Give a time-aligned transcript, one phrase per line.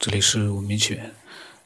[0.00, 1.12] 这里是吴明起源。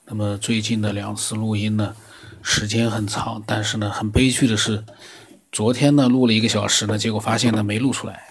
[0.06, 1.94] 那么最近的两次录音呢，
[2.42, 4.84] 时间很长，但是呢，很悲剧的是，
[5.52, 8.24] 昨天呢录了一个小时呢，结果发现呢没录出来。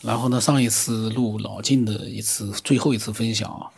[0.00, 3.70] 然后呢，上一次录老晋的一次最后一次分享啊，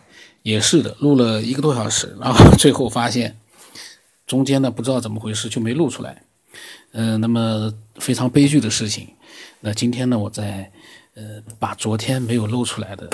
[0.42, 3.36] 也是的，录了一个多小时，然后最后发现
[4.26, 6.22] 中间呢不知道怎么回事就没录出来。
[6.92, 9.08] 嗯，那么非常悲剧的事情。
[9.60, 10.72] 那今天呢，我在
[11.12, 13.10] 呃把昨天没有录出来的。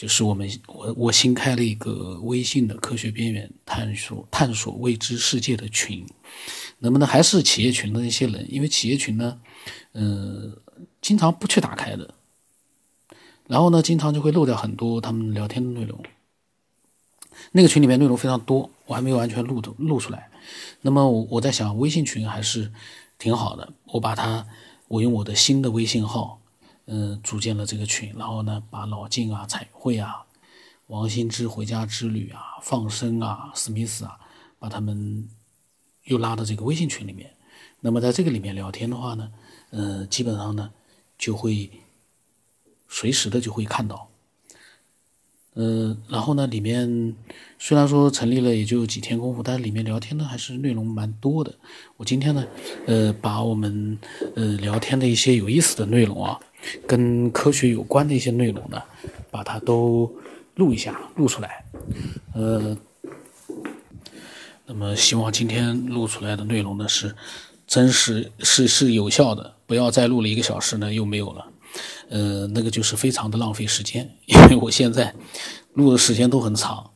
[0.00, 6.06] 就是我们我我新开了一个微信的科学边缘探索探索未知世界的群，
[6.78, 8.46] 能不能还是企业群的那些人？
[8.50, 9.38] 因为企业群呢，
[9.92, 10.56] 嗯，
[11.02, 12.14] 经常不去打开的，
[13.46, 16.02] 然后呢，经常就会漏掉很多他们聊天的内容。
[17.52, 20.30] 那个群里面内容非常多，我还没有完全录的录出来。
[20.80, 22.72] 那么我我在想，微信群还是
[23.18, 24.46] 挺好的，我把它
[24.88, 26.39] 我用我的新的微信号。
[26.92, 30.26] 嗯，组建了这个群，然后呢，把老晋啊、彩绘啊、
[30.88, 34.18] 王新之回家之旅啊、放生啊、史密斯啊，
[34.58, 35.28] 把他们
[36.04, 37.30] 又拉到这个微信群里面。
[37.78, 39.30] 那么在这个里面聊天的话呢，
[39.70, 40.72] 嗯，基本上呢
[41.16, 41.70] 就会
[42.88, 44.08] 随时的就会看到。
[45.54, 47.14] 嗯，然后呢，里面
[47.58, 51.54] 虽然说成立了也就几天功夫，但是里面聊天呢还是内容蛮多的。
[51.96, 52.44] 我今天呢，
[52.86, 53.98] 呃，把我们
[54.34, 56.40] 呃聊天的一些有意思的内容啊，
[56.86, 58.82] 跟科学有关的一些内容呢，
[59.30, 60.10] 把它都
[60.54, 61.64] 录一下，录出来。
[62.34, 62.76] 呃，
[64.66, 67.14] 那么希望今天录出来的内容呢是
[67.66, 71.46] 真实，是是有效的，不要再录了一个小时呢又没有了。
[72.08, 75.14] 呃，那个就是非常的浪费时间，因为我现在
[75.74, 76.90] 录的时间都很长，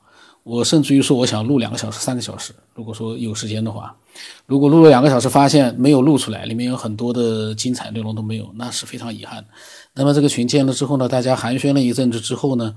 [0.45, 3.97] 我甚至于说我想录两个小时、三个小时，如果说有时间的话，
[4.47, 9.43] 如果录了两个小时发现没有录出来，里面有很多的精彩内容都没有，那是非常遗憾。
[9.95, 12.75] 那么这个群建了之后呢，大家寒暄了一阵子之后呢，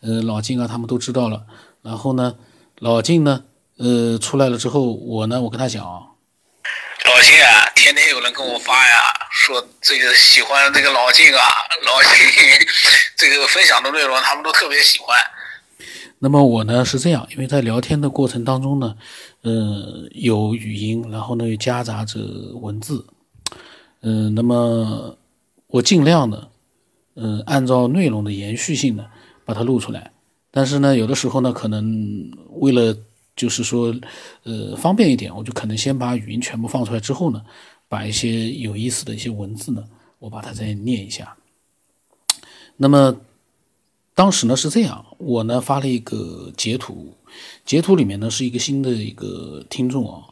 [0.00, 1.44] 呃，老金啊他们都知道了，
[1.82, 2.34] 然后呢，
[2.78, 3.44] 老金呢，
[3.76, 8.96] 呃，出来了之后，我呢，我跟他讲，老金啊，天天有人跟我发呀。
[9.30, 11.40] 说这个喜欢这个老金啊，
[11.86, 12.10] 老金
[13.16, 15.16] 这个分享的内容，他们都特别喜欢。
[16.20, 18.94] 那么我呢是这样，因为在聊天的过程当中呢，
[19.40, 22.20] 呃，有语音，然后呢又夹杂着
[22.60, 23.04] 文字，
[24.02, 25.16] 嗯，那么
[25.66, 26.48] 我尽量的，
[27.14, 29.06] 嗯，按照内容的延续性呢
[29.44, 30.12] 把它录出来。
[30.52, 32.96] 但是呢，有的时候呢，可能为了
[33.34, 33.92] 就是说，
[34.44, 37.42] 呃，方便一点，我就可能先把语音全部放出来之后呢。
[37.90, 39.82] 把一些有意思的一些文字呢，
[40.20, 41.36] 我把它再念一下。
[42.76, 43.12] 那么
[44.14, 47.14] 当时呢是这样，我呢发了一个截图，
[47.64, 50.24] 截图里面呢是一个新的一个听众啊，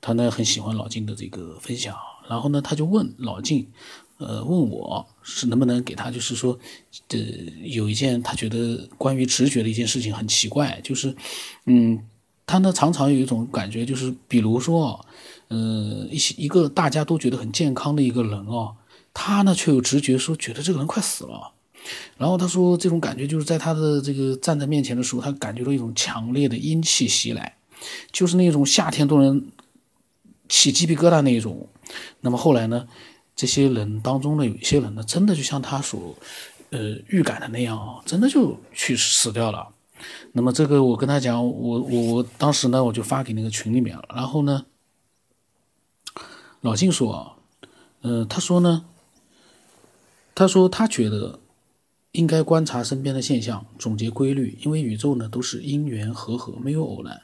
[0.00, 1.96] 他呢很喜欢老金的这个分享，
[2.28, 3.68] 然后呢他就问老金，
[4.18, 6.58] 呃问我是能不能给他就是说，
[7.08, 7.18] 呃
[7.64, 11.14] 有一件他觉得关于直觉的一件事情很奇怪，就是
[11.66, 11.98] 嗯
[12.46, 15.04] 他呢常常有一种感觉，就是比如说。
[15.48, 18.74] 呃，一些一个大家都觉得很健康的一个人哦，
[19.12, 21.51] 他呢却有直觉说觉得这个人快死了，
[22.16, 27.56] 然后他说这种感觉就是在他的这个站在面前的时候，他感觉到一种强烈的阴气袭来，
[28.10, 29.44] 就是那种夏天都能
[30.48, 31.68] 起鸡皮疙瘩那一种。
[32.20, 32.86] 那么后来呢，
[33.34, 36.16] 这些人当中呢，有一些人呢，真的就像他所
[36.70, 39.68] 呃预感的那样啊，真的就去死掉了。
[40.32, 44.64] 那么这个我跟他讲，我我我当时呢，我就发给那个群里面了，然后呢。
[46.64, 47.32] 老晋说：“啊，
[48.02, 48.84] 呃，他说呢，
[50.32, 51.40] 他说他觉得
[52.12, 57.20] 应该观察身边的现象，总结规律，因为宇宙呢都是因缘和合，没有偶然。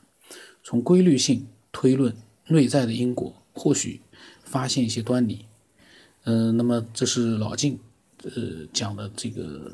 [0.64, 2.14] 从规律性推论
[2.48, 4.00] 内在的因果，或许
[4.44, 5.44] 发现一些端倪。
[6.24, 7.78] 嗯，那么这是老静
[8.24, 8.30] 呃
[8.72, 9.70] 讲的这个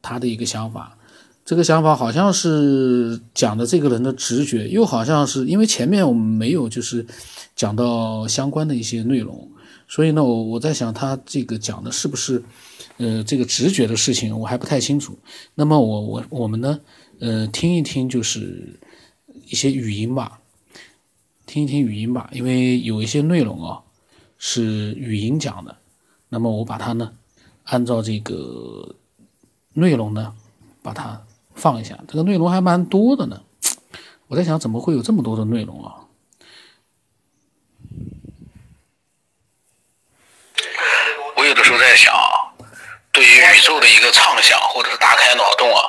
[0.00, 0.96] 他的一个想法。
[1.44, 7.04] 这个想法好像是讲的这个人的直觉，又好像是因为前面我们没有就是。”
[7.58, 9.50] 讲到相关的一些内容，
[9.88, 12.40] 所以呢，我我在想他这个讲的是不是，
[12.98, 15.18] 呃，这个直觉的事情，我还不太清楚。
[15.54, 16.80] 那么我我我们呢，
[17.20, 18.78] 呃，听一听就是
[19.46, 20.40] 一些语音吧，
[21.46, 23.80] 听一听语音吧，因为有一些内容啊
[24.36, 25.76] 是语音讲的，
[26.28, 27.12] 那么我把它呢
[27.64, 28.94] 按照这个
[29.72, 30.34] 内容呢
[30.82, 31.24] 把它
[31.54, 33.42] 放一下，这个内容还蛮多的呢。
[34.26, 36.04] 我在想怎么会有这么多的内容啊？
[41.36, 42.12] 我有的时候在想，
[43.12, 45.82] 对于宇宙的一个畅想，或者是打开脑洞啊，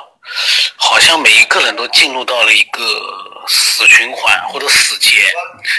[0.77, 5.18] 好像每一个人都进入到了一个死循环或者死结。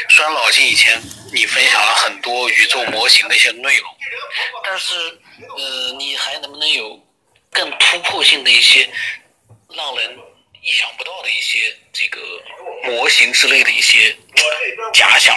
[0.09, 1.01] 虽然老金以前
[1.33, 3.91] 你分享了很多宇宙模型的一些内容，
[4.65, 4.95] 但是
[5.57, 6.99] 呃，你还能不能有
[7.51, 8.89] 更突破性的一些
[9.75, 10.19] 让人
[10.63, 12.21] 意想不到的一些这个
[12.85, 14.15] 模型之类的一些
[14.93, 15.37] 假想。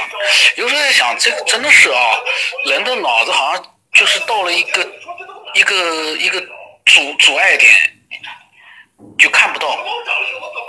[0.58, 2.20] 有时候在想，这个真的是啊，
[2.66, 4.84] 人的脑子好像就是到了一个
[5.54, 6.42] 一个一个
[6.86, 7.72] 阻阻碍点，
[9.18, 9.86] 就看不到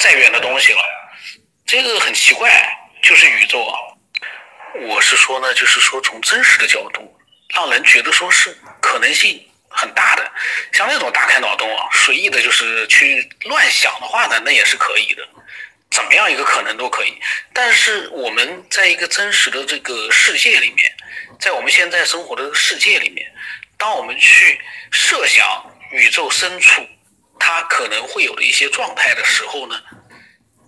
[0.00, 0.80] 再远的东西了。
[1.66, 2.50] 这个很奇怪，
[3.02, 3.78] 就是宇宙啊。
[4.82, 7.16] 我是说呢，就是说从真实的角度，
[7.54, 9.46] 让人觉得说是可能性。
[9.76, 10.32] 很大的，
[10.72, 15.28] 像那种大开脑洞啊，随意的，就是去乱想的话呢，那也是可以的，
[15.90, 17.12] 怎么样一个可能都可以。
[17.52, 20.94] 但是我们在一个真实的这个世界里面，
[21.40, 23.28] 在我们现在生活的世界里面，
[23.76, 24.60] 当我们去
[24.90, 25.46] 设想
[25.90, 26.86] 宇宙深处
[27.38, 29.80] 它可能会有的一些状态的时候呢，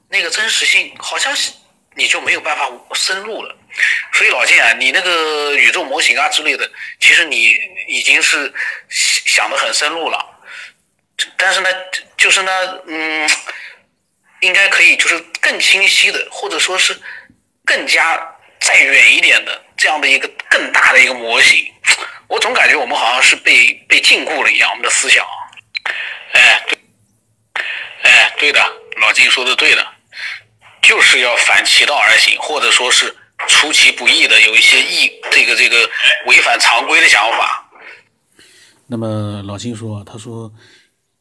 [0.08, 1.53] 那个真实性好像是
[1.94, 3.56] 你就没有办法深入了。
[4.12, 6.70] 所以老金啊，你那个宇宙模型啊之类的，
[7.00, 7.55] 其实你
[7.88, 8.53] 已经是
[8.88, 10.25] 想的很深入了，
[11.37, 11.69] 但是呢，
[12.17, 12.50] 就是呢，
[12.87, 13.31] 嗯，
[14.41, 16.99] 应该可以就是更清晰的，或者说是
[17.64, 18.19] 更加
[18.61, 21.70] 再远一点的这样的一个更大的一个模型，
[22.28, 25.25] 我总感觉我们好像是被被禁锢了一样，我们的思想，
[26.32, 26.78] 哎，对，
[28.02, 28.61] 哎，对的，
[29.00, 29.87] 老金说的对的，
[30.82, 33.14] 就是要反其道而行，或者说是。
[33.49, 35.76] 出其不意的有一些异这个这个
[36.26, 37.70] 违反常规的想法。
[38.87, 40.50] 那么老金说，他说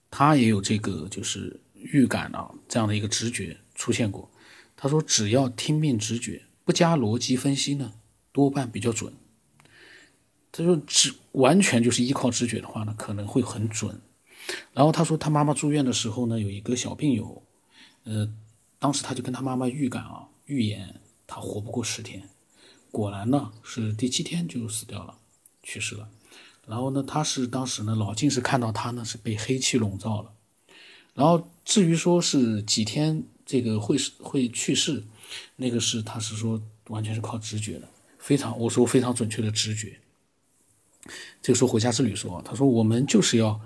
[0.09, 4.31] 他也有这个就是预感啊，这样的一个直觉出现过。
[4.77, 7.91] 他说只要听命直觉，不加逻辑分析呢，
[8.31, 9.13] 多半比较准。
[10.57, 13.99] 他说只完全就是依靠直觉的话呢，可能会很准。
[14.73, 17.43] 然后他说他妈妈住院的时候呢，有一个小病友，
[18.03, 18.31] 呃，
[18.79, 21.01] 当时他就跟他妈妈预感啊，预言。
[21.27, 22.29] 他活不过十天，
[22.91, 25.17] 果然呢是第七天就死掉了，
[25.63, 26.07] 去世了。
[26.67, 30.31] 然后呢，他是当时呢老金是看到他呢是被黑气笼罩了。
[31.15, 35.03] 然后至于说是几天这个会会去世，
[35.55, 39.99] 那个是他是说完全是靠直觉的，非常我说非常准确的直觉。
[41.41, 43.59] 这个时候回家之旅说，他说我们就是要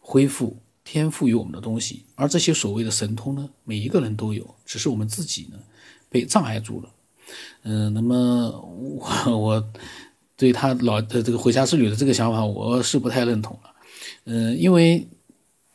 [0.00, 5.58] 恢复天赋予我们的东西，而这些所谓的神通呢，每一个人都有，只是我们自己呢
[6.08, 6.88] 被障碍住了。
[7.64, 8.50] 嗯，那么
[9.26, 9.68] 我我
[10.36, 13.70] 对他老的这个回家之旅的这个想法，我是不太认同了。
[14.24, 15.06] 嗯，因为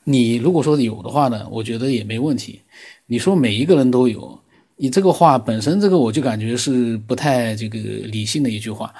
[0.05, 2.61] 你如果说有的话呢，我觉得也没问题。
[3.07, 4.39] 你说每一个人都有，
[4.77, 8.93] 你这个话本身，这个我就感觉是不太这个理性的一句话。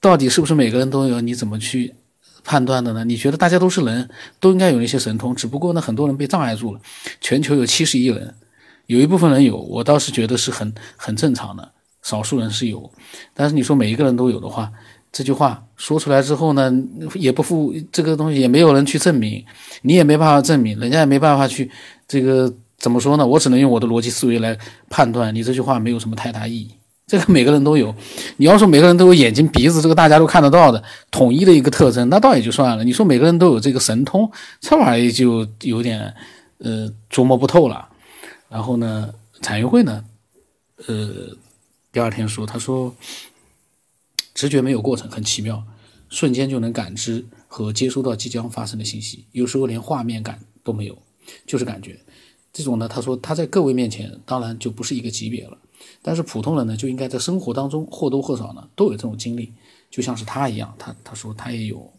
[0.00, 1.20] 到底是不是每个人都有？
[1.20, 1.94] 你怎么去
[2.44, 3.04] 判断的呢？
[3.04, 4.08] 你觉得大家都是人，
[4.40, 6.80] 都应该有一些神通，只不过呢，很多人被障碍住了。
[7.20, 8.34] 全球有七十亿人。
[8.86, 11.72] 有一部分人有，我倒是觉得是很很正常的，
[12.02, 12.90] 少数人是有，
[13.34, 14.72] 但是你说每一个人都有的话，
[15.12, 16.72] 这句话说出来之后呢，
[17.14, 19.44] 也不负这个东西，也没有人去证明，
[19.82, 21.70] 你也没办法证明，人家也没办法去
[22.06, 23.26] 这个怎么说呢？
[23.26, 24.56] 我只能用我的逻辑思维来
[24.88, 26.70] 判断，你这句话没有什么太大意义。
[27.08, 27.92] 这个每个人都有，
[28.36, 32.84] 你要说每个人都有眼睛鼻子，这个大家都看得到的统一的一个特征，那倒也就算了。
[32.84, 36.14] 你说每个人都有这个神通，这玩意就有点
[36.58, 37.88] 呃琢磨不透了。
[38.50, 40.04] 然后呢，产业会呢，
[40.86, 41.34] 呃，
[41.90, 42.94] 第二天说，他说，
[44.34, 45.64] 直觉没有过程，很奇妙，
[46.10, 50.98] 瞬间就能感知和接收到即将发生的信息，有时候连画面感都没有，
[51.46, 51.98] 就是感觉。
[52.52, 55.56] 这种呢，他说他在各位面前当然就不是一个级别了，
[56.02, 59.52] 但是普通人呢就应该在生活当中或多或少呢都有这种经历，
[59.90, 61.92] 就像是他一样，他他说他也有，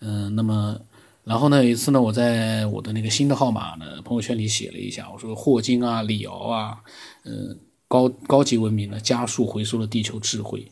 [0.00, 0.80] 嗯，那么。
[1.24, 6.78] 然后呢，有一次呢，我在我的那个新的号码呢朋友圈里写了一下，我说霍金啊、李敖啊，
[7.22, 7.58] 嗯，
[7.88, 10.70] 高高级文明呢加速回收了地球智慧，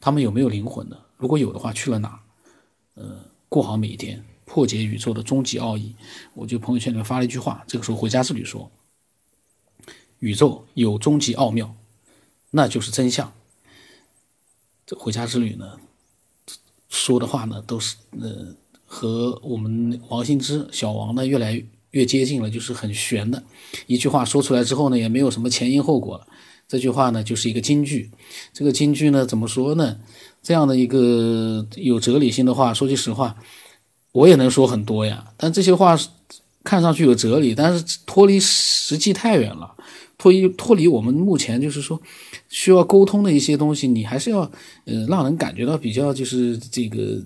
[0.00, 0.96] 他们有没有灵魂呢？
[1.16, 2.18] 如果有的话，去了哪？
[2.94, 3.16] 呃，
[3.48, 5.94] 过好每一天，破解宇宙的终极奥义。
[6.34, 8.68] 我就朋友圈里面发了一句话，这个时候回家之旅说，
[10.22, 11.74] 宇宙有终极奥妙，
[12.52, 13.32] 那就是真相。
[14.86, 15.78] 这回家之旅呢
[16.88, 18.54] 说的话呢都是呃。
[18.94, 23.42] 和我们王兴之小王呢越来越接近了，就是很玄的
[23.86, 26.26] 一句话说出来之后呢，也没有什么前因后果了。
[26.68, 28.10] 这句话呢就是一个金句，
[28.52, 29.98] 这个金句呢怎么说呢？
[30.42, 33.34] 这样的一个有哲理性的话，说句实话，
[34.12, 35.32] 我也能说很多呀。
[35.38, 35.98] 但这些话
[36.62, 39.74] 看上去有哲理，但是脱离实际太远了，
[40.22, 42.00] 脱离脱离我们目前就是说
[42.48, 44.40] 需要沟通的一些东西，你还是要
[44.84, 47.22] 呃让人感觉到比较就是这个。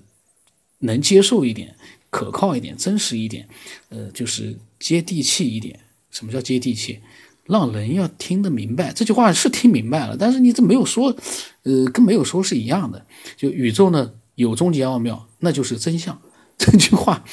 [0.81, 1.75] 能接受一点，
[2.11, 3.49] 可靠一点，真实一点，
[3.89, 5.81] 呃，就是接地气一点。
[6.11, 7.01] 什么叫接地气？
[7.45, 8.93] 让人要听得明白。
[8.93, 11.17] 这句话是听明白了，但是你这没有说，
[11.63, 13.07] 呃，跟没有说是一样的。
[13.39, 16.21] 就宇宙呢有终极奥妙，那就是真相。
[16.59, 17.25] 这句话，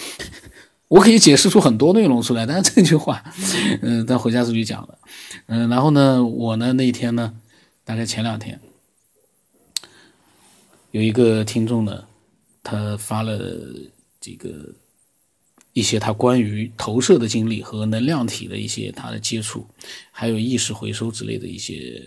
[0.94, 3.24] 我可以解释出很多内容出来，但是这句话，
[3.82, 5.00] 嗯， 在回家之旅讲的，
[5.48, 7.34] 嗯，然后呢，我呢那一天呢，
[7.84, 8.60] 大概前两天，
[10.92, 12.04] 有一个听众呢，
[12.62, 13.40] 他发了
[14.22, 14.72] 这个
[15.74, 19.66] 一些他关于投射的经历和能量体的一些他的接触，
[20.12, 22.04] 还有意识回收之类的一些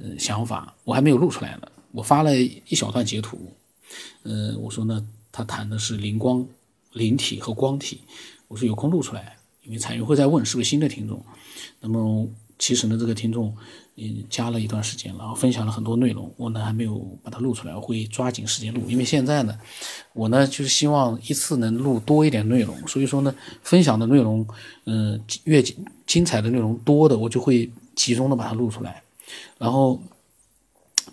[0.00, 3.56] 嗯想法，我还没有录出来呢，我发了一小段截图，
[4.24, 6.46] 嗯，我说呢，他谈的是灵光。
[6.92, 8.00] 灵体和光体，
[8.48, 11.22] 我说有空录出来，因为彩云会在问是不是新的听众。
[11.80, 12.26] 那么
[12.58, 13.54] 其实呢，这个听众
[13.96, 18.82] 嗯加了一段时间，然后分享了很多内容，我呢还没有把它录出来，我会抓紧时间录。
[18.88, 19.56] 因为现在呢，
[20.12, 24.46] 我呢就是希望一次能录多一点内容，所以说呢，分享的内容
[24.86, 25.62] 嗯越
[26.06, 29.02] 精彩的内容多的，我就会集中的把它录出来。
[29.58, 30.02] 然后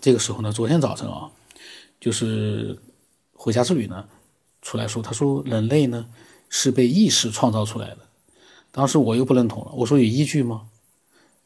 [0.00, 1.30] 这个时候呢，昨天早晨啊，
[2.00, 2.76] 就是
[3.34, 4.04] 回家之旅呢。
[4.66, 6.04] 出来说，他说人类呢
[6.48, 7.98] 是被意识创造出来的。
[8.72, 10.62] 当时我又不认同了，我说有依据吗？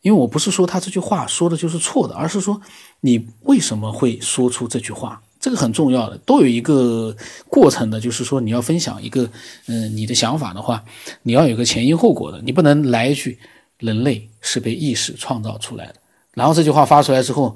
[0.01, 2.59] 因为我不是说他这句话说的就是错的，而是说
[3.01, 7.15] 你为什么会说出这句话，这个很重要的，都有一个
[7.47, 8.01] 过程的。
[8.01, 9.29] 就是说你要分享一个
[9.67, 10.83] 嗯你的想法的话，
[11.23, 13.39] 你要有个前因后果的，你不能来一句
[13.77, 15.97] 人类是被意识创造出来的，
[16.33, 17.55] 然后这句话发出来之后，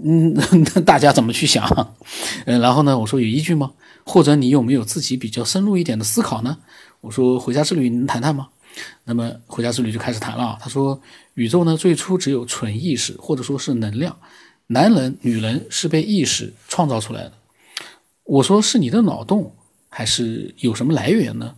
[0.00, 0.32] 嗯，
[0.74, 1.94] 那大家怎么去想？
[2.46, 3.72] 嗯，然后呢，我说有依据吗？
[4.04, 6.58] 或者你有没有自己比较深入一点的思考呢？
[7.00, 8.48] 我说回家之旅能谈谈吗？
[9.04, 10.58] 那么回家之旅就开始谈了。
[10.60, 10.98] 他说
[11.34, 14.16] 宇宙呢最初只有纯意识或者说是能量，
[14.68, 17.32] 男人女人是被意识创造出来的。
[18.24, 19.54] 我说是你的脑洞
[19.90, 21.54] 还是有什么来源呢？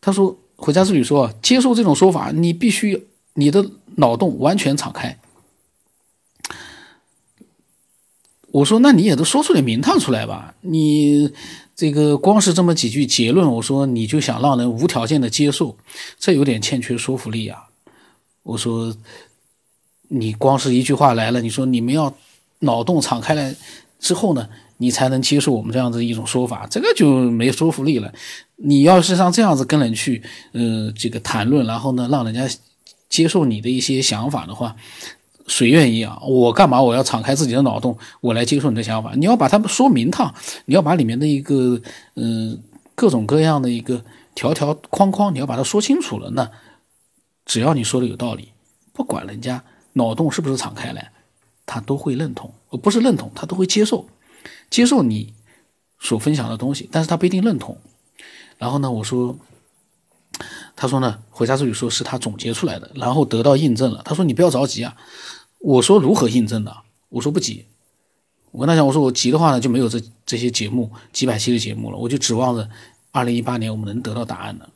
[0.00, 3.64] 他说回家之旅说接受这种说法，你必须你的
[3.96, 5.18] 脑洞完全敞开。
[8.56, 10.54] 我说：“那你也都说出点名堂出来吧？
[10.62, 11.30] 你
[11.74, 15.76] 这个光是这么几句结论，我说你就想让人无条件的接受，
[16.18, 17.64] 这有点欠缺说服力啊。”
[18.44, 18.96] 我说
[20.08, 22.14] ：“你光是一句话来了，你说你们要
[22.60, 23.54] 脑洞敞开来
[23.98, 24.48] 之后呢，
[24.78, 28.10] 你才能接受我们这样子一种说法，这个就没说服力了。
[28.56, 30.22] 你要是像这样子跟人去，
[30.52, 32.48] 呃，这个谈论，然后呢，让人家
[33.10, 34.74] 接受你的一些想法的话。”
[35.46, 36.18] 谁愿意啊？
[36.26, 36.82] 我干嘛？
[36.82, 39.12] 我要敞开自己的脑洞，我来接受你的想法。
[39.14, 40.34] 你要把它们说明堂，
[40.64, 41.80] 你要把里面的一个
[42.14, 42.60] 嗯
[42.94, 46.30] 各种各样的一个条条框框，你要把它说清楚了。
[46.30, 46.50] 那
[47.44, 48.52] 只要你说的有道理，
[48.92, 49.62] 不管人家
[49.92, 51.12] 脑洞是不是敞开来，
[51.64, 54.06] 他都会认同，而不是认同，他都会接受，
[54.68, 55.32] 接受你
[56.00, 57.78] 所分享的东西，但是他不一定认同。
[58.58, 59.38] 然后呢，我说。
[60.78, 64.02] 他说呢，回家之旅说是他总结出来的，然后得到印证了。
[64.04, 64.94] 他说你不要着急啊。
[65.66, 66.76] 我说如何印证的？
[67.08, 67.64] 我说不急。
[68.52, 71.98] 我跟他讲，我说我急的话呢，就没有这这些节目几百期的节目了。
[71.98, 72.70] 我就指望着
[73.10, 74.68] 二零一八年我们能得到答案的。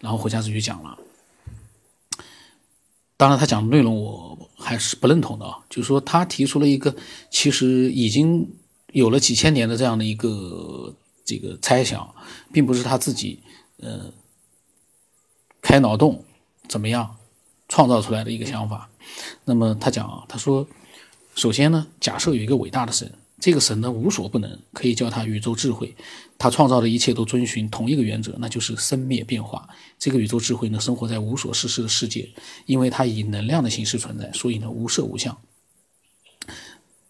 [0.00, 0.98] 然后回家之旅讲了。
[3.16, 6.94] 当然他讲的内容我还是不认同的啊，就是说他提出了一个
[7.30, 8.46] 其实已经
[8.92, 12.14] 有了几千年的这样的一个这个猜想，
[12.52, 13.40] 并不是他自己
[13.78, 14.12] 呃。
[15.62, 16.22] 开脑洞
[16.68, 17.16] 怎么样
[17.70, 18.90] 创造出来的一个想法？
[19.44, 20.66] 那么他讲啊，他说，
[21.34, 25.94] 首先呢，假设有一个伟大的神，这个神呢无所不能，可以叫他宇宙智慧，
[26.38, 29.68] 他创造的一切都遵循同一个原则，那就是生灭变化。
[29.98, 32.28] 这个宇宙智慧呢，生活在无所事事的世界，
[32.66, 35.36] 因为它以能量的形式存在，所以呢无色无相。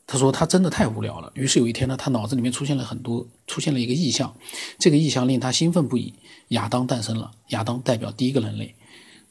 [0.06, 4.36] 他说他真的太无聊了，于是有一天呢，他脑子里面出现了很多，出现了一个意象，
[4.78, 6.12] 这个意象令他兴奋不已。
[6.48, 8.74] 亚当诞生了，亚当代表第一个人类。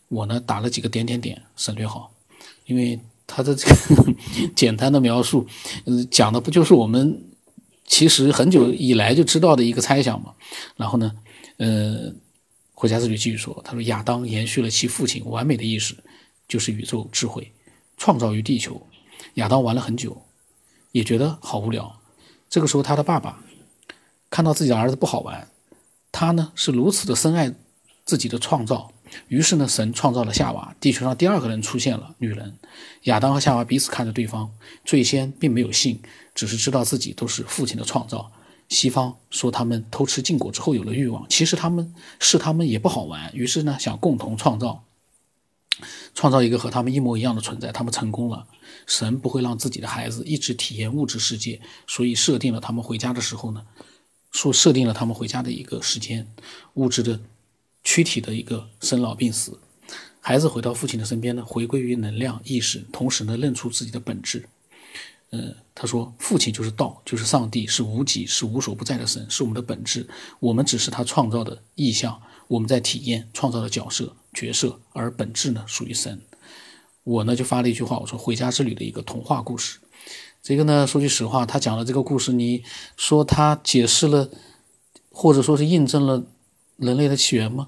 [0.10, 2.12] 我呢打了几个点点点，省略号，
[2.66, 4.14] 因为他的这个
[4.56, 5.48] 简单的描述，
[5.86, 7.24] 嗯，讲的不就是我们
[7.86, 10.34] 其实很久以来就知道的一个猜想嘛。
[10.76, 11.12] 然后呢，
[11.58, 12.14] 呃，
[12.74, 15.96] 回家之旅继续说，他说亚当延续了其父亲完美的意识，
[16.48, 17.52] 就是宇宙智慧，
[17.98, 18.86] 创造于地球。
[19.36, 20.22] 亚当玩了很久。
[20.94, 22.00] 也觉得好无聊。
[22.52, 23.44] 这个时候，他的爸爸
[24.30, 25.48] 看到自己的儿子不好玩，
[26.12, 27.52] 他呢是如此的深爱
[28.06, 28.93] 自己的创造，
[29.28, 32.58] 于是呢，神创造了夏娃，地球上第二个人出现了女人。
[33.04, 34.52] 亚当和夏娃彼此看着对方，
[34.86, 36.02] 最先并没有信，
[36.34, 38.32] 只是知道自己都是父亲的创造。
[38.70, 44.84] 西方说他们偷吃禁果之后有了欲望，其实他们是他们也不好玩，于是呢想共同创造，
[46.16, 47.72] 创造一个和他们一模一样的存在。
[47.72, 48.48] 他们成功了。
[48.86, 53.64] 神不会让自己的孩子一直体验物质世界，所以设定了他们回家的时候呢，
[54.32, 56.28] 说设定了他们回家的一个时间，
[56.74, 57.20] 物质的
[57.84, 59.60] 躯体的一个生老病死。
[60.20, 64.48] 孩子回到父亲的身边呢，回归于能量意识，同时呢，认出自己的本质。
[65.32, 70.08] 嗯，他说，父亲就是道，就是上帝，是无极，是无所不在的神，是我们的本质。
[70.40, 76.22] 我们只是他创造的意象，我们在体验创造的角色角色，而本质呢属于神。
[77.04, 79.80] 我呢就发了一句话，我说《回家之旅》的一个童话故事。
[80.42, 82.64] 这个呢说句实话，他讲的这个故事，你
[82.96, 84.30] 说他解释了，
[85.10, 86.24] 或者说是印证了
[86.78, 87.68] 人类的起源吗？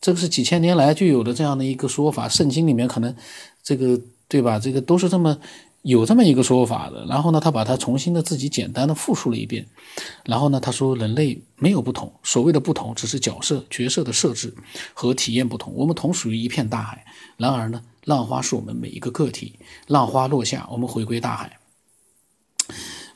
[0.00, 3.14] 这个是几千年来就有的这样的一个说法，圣经里面可能
[3.62, 3.98] 这个
[4.28, 4.58] 对吧？
[4.58, 5.38] 这个都是这么
[5.80, 7.06] 有这么一个说法的。
[7.06, 9.66] 然后呢，他把它重新的自己简单的复述了一遍。
[10.26, 14.52] 然后呢，他说人类没有不同，所谓的不同只是角色角色的设置
[14.92, 15.72] 和体验不同。
[15.74, 17.02] 我们同属于一片大海。
[17.38, 19.58] 然而呢，浪花是我们每一个个体。
[19.86, 21.58] 浪花落下，我们回归大海。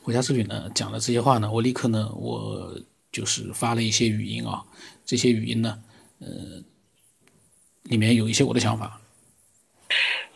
[0.02, 2.74] 回家之旅呢讲了这些话呢，我立刻呢我
[3.12, 4.62] 就是发了一些语音啊，
[5.08, 5.76] 这些语音呢，
[6.20, 6.28] 呃。
[7.84, 9.00] 里面有一些我的想法。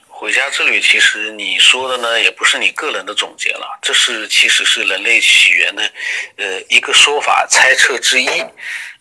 [0.09, 5.93] 回家之旅，其实你说的呢，也不是你个人的总结了，这是其实是人类起源的，
[6.37, 8.27] 呃，一个说法猜测之一，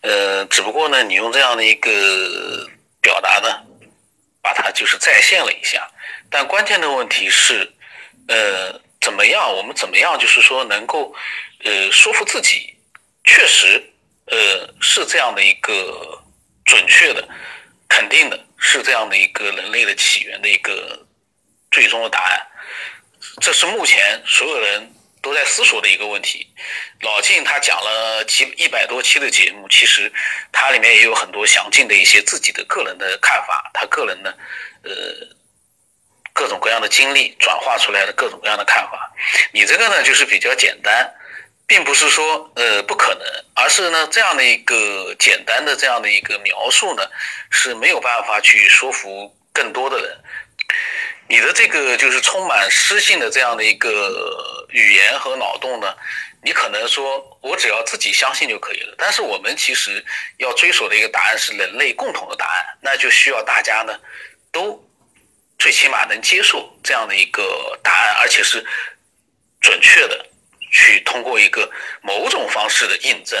[0.02, 2.68] 呃，只不过呢，你用这样的一个
[3.00, 3.64] 表达呢，
[4.42, 5.90] 把它就是再现了一下。
[6.28, 7.72] 但关键的问题是，
[8.28, 9.50] 呃，怎么样？
[9.50, 10.18] 我们怎么样？
[10.18, 11.14] 就是说能够，
[11.64, 12.74] 呃，说服自己，
[13.24, 13.82] 确实，
[14.32, 16.22] 呃，是这样的一个
[16.64, 17.28] 准确的。
[17.86, 21.06] 肯定的是这样的一个人类的起源的一个
[21.70, 22.40] 最终的答案，
[23.42, 26.48] 这是目前所有人都在思索的一个问题。
[27.02, 30.10] 老晋他讲了几一百多期的节目，其实
[30.50, 34.38] 他里面也有很多详尽的一些自己的个人的看法，他个人的
[34.84, 34.90] 呃
[36.32, 39.12] 各种各样的经历转化出来的各种各样的看法。
[39.52, 41.14] 你这个呢就是比较简单。
[41.72, 47.02] 并不是说呃不可能，而是呢这样的一个简单的这样的一个描述呢
[47.50, 50.18] 是没有办法去说服更多的人。
[51.30, 55.96] 你的这个就是充满诗性的这样的一个语言和脑洞呢，
[56.42, 58.94] 你可能说我只要自己相信就可以了。
[58.98, 60.04] 但是我们其实
[60.36, 63.98] 要追索的一个答案是人类共同的答案，那就需要大家呢
[64.52, 64.78] 都
[65.58, 68.62] 最起码能接受这样的一个答案，而且是
[69.58, 70.26] 准确的。
[70.72, 73.38] 去通过一个某种方式的印证，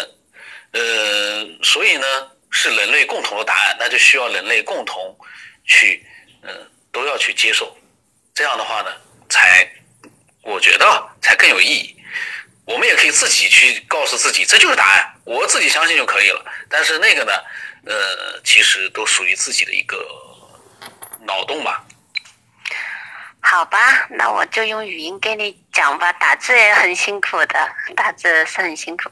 [0.72, 2.06] 呃，所以呢
[2.50, 5.18] 是人类共同的答案，那就需要人类共同
[5.64, 6.06] 去，
[6.42, 7.74] 嗯，都要去接受，
[8.34, 8.92] 这样的话呢，
[9.30, 9.66] 才
[10.42, 11.96] 我觉得才更有意义。
[12.64, 16.44] 我们也可以自己去告诉自己，这就是答案，我自己相信就可以了。
[16.68, 17.32] 但是那个呢，
[17.86, 20.06] 呃，其实都属于自己的一个
[21.26, 21.84] 脑洞吧。
[23.40, 26.12] 好吧，那我就用语音给你讲吧。
[26.12, 29.10] 打字也很辛苦的， 打字是很辛苦。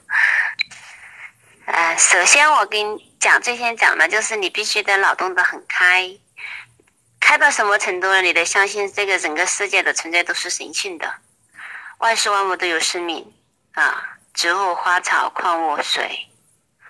[1.66, 6.10] 呃，首先我跟你讲，最先讲的就是你必须得脑洞的很开，
[7.20, 8.20] 开到什么程度呢？
[8.22, 11.14] 你得相信这个整个世界的存在都是神性的，
[11.98, 13.32] 万事万物都有生命
[13.74, 16.26] 啊，植物、花草、矿物、水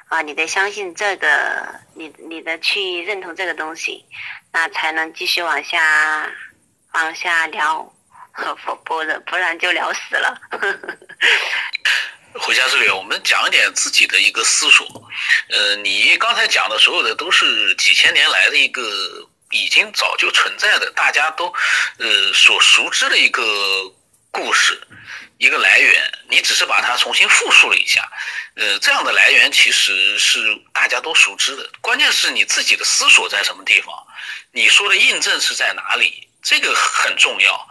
[0.08, 4.04] 啊，你得相信这个，你你的去认同这个东西，
[4.52, 6.30] 那才能继续往下。
[6.92, 7.88] 往下聊，
[8.64, 10.40] 不不然不然就聊死了。
[12.34, 14.86] 回家之旅，我们讲一点自己的一个思索。
[15.50, 18.82] 呃，你刚才讲的所有的都是几千年来的一个
[19.50, 21.52] 已经早就存在的，大家都
[21.98, 23.42] 呃所熟知的一个
[24.30, 24.80] 故事，
[25.38, 26.00] 一个来源。
[26.28, 28.08] 你只是把它重新复述了一下。
[28.54, 33.92] 呃，这样的来源其实是大家都熟知的，关键是你自己的思索在什么地方，
[34.52, 36.28] 你说的印证是在哪里。
[36.42, 37.68] 这个很重要，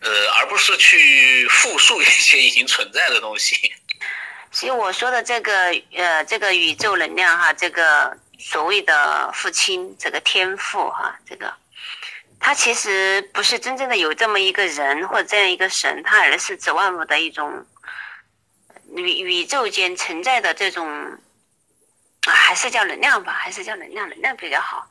[0.00, 3.72] 呃，而不是去复述一些已经存在的东西。
[4.50, 5.52] 所以我说的这个，
[5.94, 11.52] 呃，这个宇宙能量哈，这个所谓的父亲，这个天赋哈，这个，
[12.40, 17.66] 他其实不是真正的有这么一个人或者这样一个神，他而是指万物的一种
[18.96, 21.18] 宇宇宙间存在的这种，
[22.26, 24.88] 还是叫能量吧，还是叫能量，能量比较好。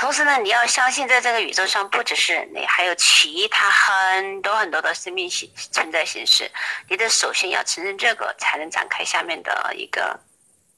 [0.00, 6.50] 同时呢，你要相信，在这个宇宙上不只是人类，还有其他很多很多的生命形存在形式。
[6.88, 10.18] 你得首先要承认这个，才能展开下面的一个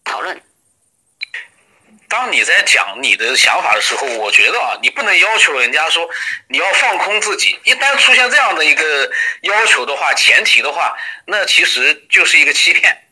[0.02, 0.42] 讨论。
[2.08, 6.10] 当你在讲你的想法的时候，我觉得啊，你不能要求人家说
[6.48, 7.56] 你要放空自己。
[7.62, 9.08] 一旦出现这样的一个
[9.42, 13.04] 要求的话，前提的话，那其实就是一个欺骗。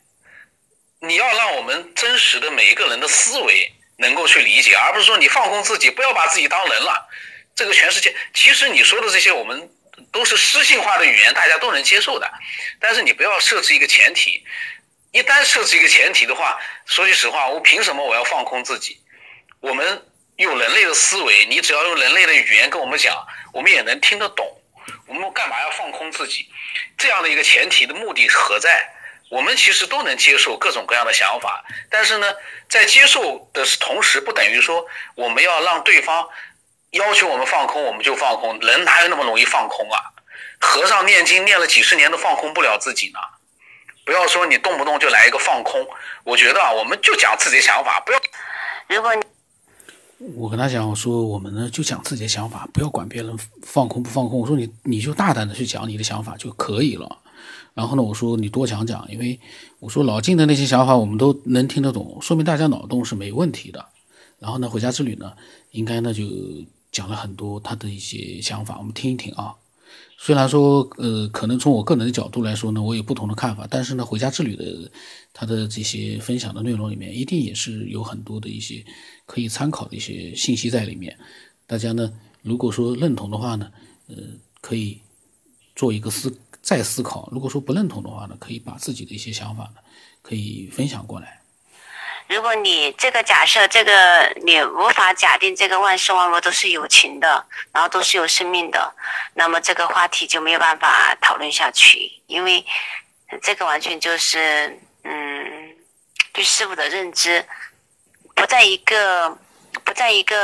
[0.99, 3.73] 你要让我们真实的每一个人的思维。
[4.01, 7.09] 能够去理解，而不是说你放空自己，不要把自己当人了。
[7.55, 9.71] 这个全世界，其实你说的这些，我们
[10.11, 12.31] 都是诗性化的语言，大家都能接受的。
[12.81, 14.43] 但是你不要设置一个前提，
[15.13, 18.99] 一旦设置一个前提的话，说句实话，我凭什么我要放空自己？
[19.61, 23.15] 我们用人类的思维，你只要用人类的语言跟我们讲，
[23.53, 24.47] 我们也能听得懂。
[25.07, 26.49] 我们干嘛要放空自己？
[26.97, 28.89] 这样的一个前提的目的何在？
[29.31, 32.27] 我们其实都能接受各种各样的想法，但是呢，
[32.69, 36.29] 在接受的同时，不等于说我们要让对方
[36.90, 38.59] 要求我们放空，我们就放空。
[38.59, 39.99] 人哪有那么容易放空啊？
[40.59, 43.19] 和尚念经念了几十年都放空不了自己呢。
[44.05, 45.87] 不要说你动不动就来一个放空，
[46.25, 48.21] 我觉得啊，我们就讲自己的想法，不要。
[48.88, 49.12] 如果
[50.37, 54.40] 我跟他讲，我说我们呢就讲自己的想法，不要管别人放空不放空。
[54.40, 57.19] 我说你你就大胆的去讲你的想法就可以了。
[57.81, 59.40] 然后呢，我说你多讲讲，因为
[59.79, 63.83] 我说老晋的那些想法我们都能听得懂，说明大家脑洞是没问题的。
[64.38, 65.33] 然后呢，回家之旅呢，
[65.71, 66.23] 应该呢就
[66.93, 69.55] 讲了很多他的一些想法，我们听一听啊。
[70.19, 74.90] 虽然说呃，可能从我个人的角度来说呢，我有不同的看法，但是呢，回家之旅的
[75.33, 78.85] 他的这些分享的内容里面，一定也是有很多的一些
[79.25, 81.16] 可以参考的一些信息在里面。
[81.66, 82.12] 大家呢，
[82.43, 83.73] 如果说认同的话呢，
[84.09, 84.16] 呃，
[84.61, 84.99] 可以
[85.75, 86.31] 做一个思。
[86.62, 89.81] 再思考，如果说不认同的话呢，可以把自己的一些想法呢，
[90.23, 91.40] 可以分享过来。
[92.29, 98.94] 如果你这个假设，这个你无法假定这个万事万物都是有情的，然后都是有生命的，
[99.35, 102.64] 那么这个话题就没有办法讨论下去，因为
[103.42, 105.75] 这个完全就是嗯，
[106.33, 107.44] 对事物的认知
[108.37, 109.37] 不在一个
[109.85, 110.37] 不在一个。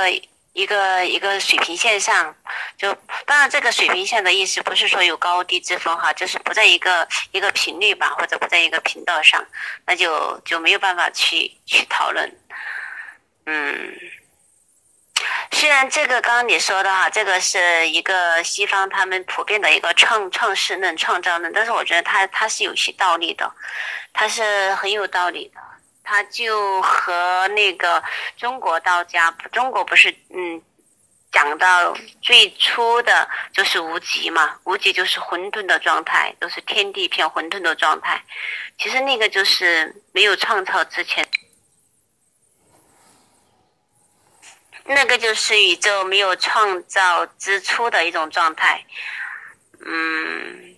[0.57, 2.35] 一个一个水平线上，
[2.79, 2.91] 就
[3.27, 9.45] 当然这个水平线的意思不是说有高低之分哈，就是不在一个一个频率吧，或者不在一个频道上，
[9.85, 12.35] 那就就没有办法去去讨论。
[13.45, 13.93] 嗯，
[15.53, 23.53] 虽然这个刚刚你说的哈，这个是一个西方他们普遍的一个创创世论、创造论，但是我觉得它它是有些道理的，
[24.15, 25.61] 它是很有道理的。
[26.09, 28.01] 他就和那个
[28.37, 30.63] 中国道家，中国不是嗯
[31.33, 31.93] 讲到
[32.23, 38.23] 最初的就是无极嘛，无极就是混沌的状态，都是天地一片混沌的状态。
[38.79, 41.29] 其实那个就是没有创造之前，
[44.85, 48.85] 那个就是宇宙没有创造之初的一种状态，
[49.85, 50.76] 嗯。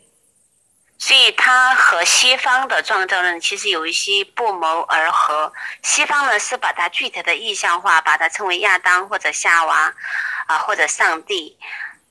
[0.98, 5.52] 所以它和西方的创造论其实有一些不谋而合。
[5.82, 9.94] 西方呢是把它具体的意象化，把它称为亚当或者夏娃，
[10.48, 11.56] 啊或者上帝。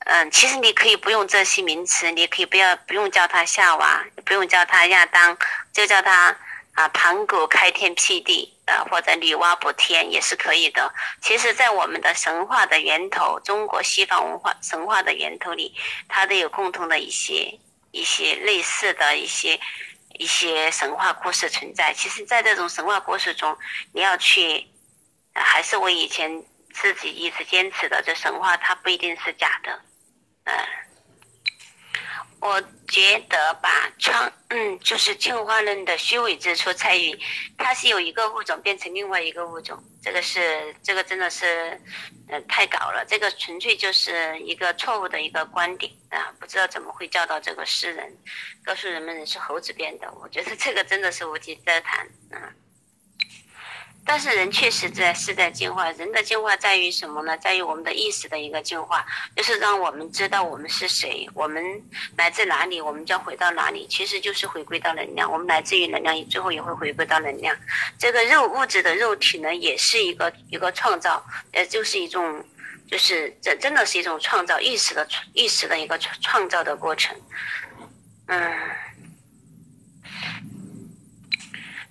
[0.10, 5.38] 嗯，其实你可以不用这些名词，你可以不要不用叫他夏娃，不用叫他亚当，
[5.73, 6.34] 就叫他
[6.76, 10.93] 啊盘古开天辟地，呃或者女娲补天也是可以的。
[11.21, 15.76] 其实，在我们的神话的源头，中国西方文化神话的源头里，
[16.08, 17.60] 它都有共同的一些。
[17.98, 19.60] 一些类似的一些
[20.20, 23.58] 一些神话故事存在，其实，在这种神话故事中，
[23.92, 24.68] 你要去，
[25.34, 29.82] 还是我以前自己一直坚持的，这神话它不一定是假的，
[30.44, 30.54] 嗯。
[32.40, 37.20] 我觉得吧，创嗯，就是进化论的虚伪之处在于，
[37.58, 41.82] 它是有一个物种变成另外一个物种，这个是这个真的是，
[42.30, 45.92] 呃，太搞了，这个纯粹就是一个错误的一个观点。
[46.10, 48.17] 啊，不知道怎么会教导这个诗人，
[48.63, 52.54] 告诉人们人是猴子变的，我觉得这个真的是无稽之谈啊。
[54.10, 57.38] 但是人确实在是在进化，人的进化在于什么呢？
[57.39, 61.62] 在于我们的意识的一个进化，就是让我们知道我们是谁，我们
[62.15, 65.30] 来自哪里，我们将回到哪里，其实就是回归到能量。
[65.30, 67.54] 我们来自于能量，最后也会回归到能量。
[68.00, 72.46] 这个肉物质的肉体呢，也是一个一个创造，呃，就是一种，
[72.88, 77.15] 就是这真的是一种创造意识的意识的一个创造的过程，
[78.28, 78.54] 嗯。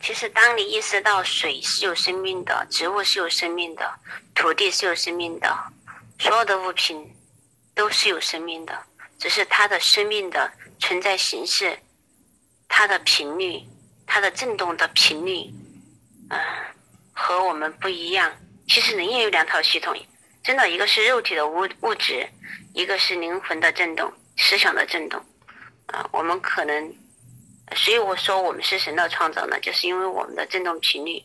[0.02, 3.98] 其实，当你意识到水是有生命的，植物是有生命的，
[4.36, 5.52] 土地是有生命的，
[6.20, 7.12] 所有的物品
[7.74, 8.86] 都是有生命的，
[9.18, 11.76] 只是它的生命的存在形式、
[12.68, 13.60] 它的频率、
[14.06, 15.52] 它的震动的频率，
[16.30, 16.38] 嗯，
[17.12, 18.32] 和我们不一样。
[18.68, 19.92] 其实人也有两套系统，
[20.46, 22.24] 真的，一个是肉体的物物质，
[22.72, 25.20] 一个是灵魂的震动、思想的震动。
[25.86, 26.94] 啊，我们可能。
[27.74, 31.20] 所以我说我们是神的创造呢，就是因为我们的振动频率，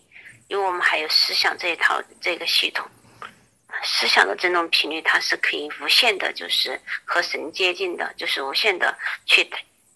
[0.48, 2.84] 因为我们还有思想这一套这个系统，
[3.84, 9.48] 思想的振动频率它是可以无限的，就是和神接近的，就是无限的去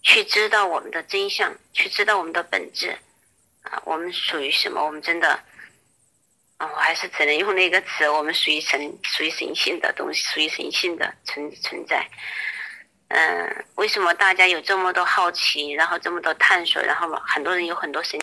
[0.04, 2.96] 去知道我们的真相，去知道我们的本质
[3.64, 4.86] 啊，我们属于什么？
[4.86, 5.40] 我们真的
[6.58, 12.08] 啊，我还是只能用那个词，我们属于神，属于神性的东西，属于神性的存存在。
[13.10, 18.20] 嗯，为什么大家有这么多好奇，然后这么多探索，然后很多人有很多神，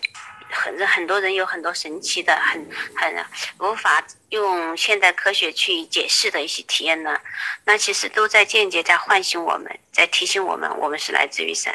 [0.50, 2.66] 很很多人有很多神奇的、很
[2.96, 3.24] 很
[3.58, 7.20] 无法用现代科学去解释的一些体验呢？
[7.64, 11.72] 那其实都在间接在唤醒我们，在提醒我们，我们是来自于神，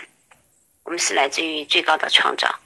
[0.83, 2.59] 我们是来自于最高的创造。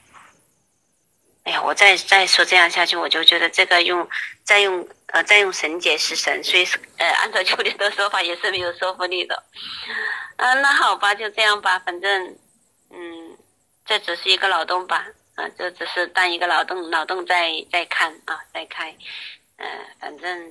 [1.44, 4.08] 哎呀，我再再说这样下去，我就觉得这个用
[4.44, 6.64] 再用呃再用神解释神，所以
[6.98, 9.42] 呃按照秋莲的说法也是没有说服力的。
[10.36, 12.38] 嗯，那好吧，就这样吧，反正
[12.90, 13.36] 嗯，
[13.84, 18.96] 这只是一个脑洞吧，啊，这只是当一个脑洞，脑洞在在看啊，在开，
[19.56, 19.66] 呃，
[19.98, 20.48] 反正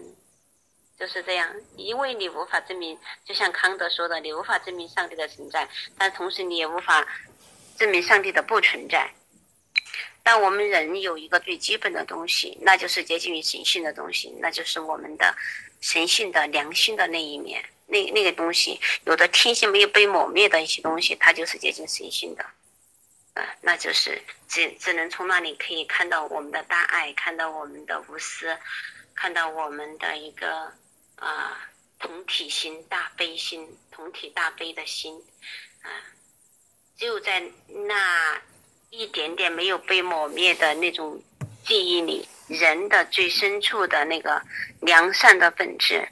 [1.00, 7.08] 就是这样，因为你无法证明，就像康德说的，你无法证明上帝的存在，但同时你也无法
[7.78, 9.10] 证明上帝的不存在。
[10.24, 15.36] 但我们人有一个最基本的东西，那就是接近于神性的东西，那就是我们的
[15.80, 17.64] 神性的良心的那一面。
[17.88, 22.46] 那那个东西，有的天性没有被抹灭的一些东西，它就是接近神性的。
[23.34, 28.56] 啊，那就是只只能从那里可以看到我们的大爱，看到我们的无私，
[29.16, 30.72] 看到我们的一个
[31.16, 35.22] 啊同体心、大悲心、同体大悲的心。
[35.82, 35.90] 啊，
[36.96, 37.44] 只有在
[37.88, 38.40] 那。
[38.94, 41.18] 一点点没有被抹灭的那种
[41.64, 44.42] 记忆里，人的最深处的那个
[44.82, 46.06] 良善的本质，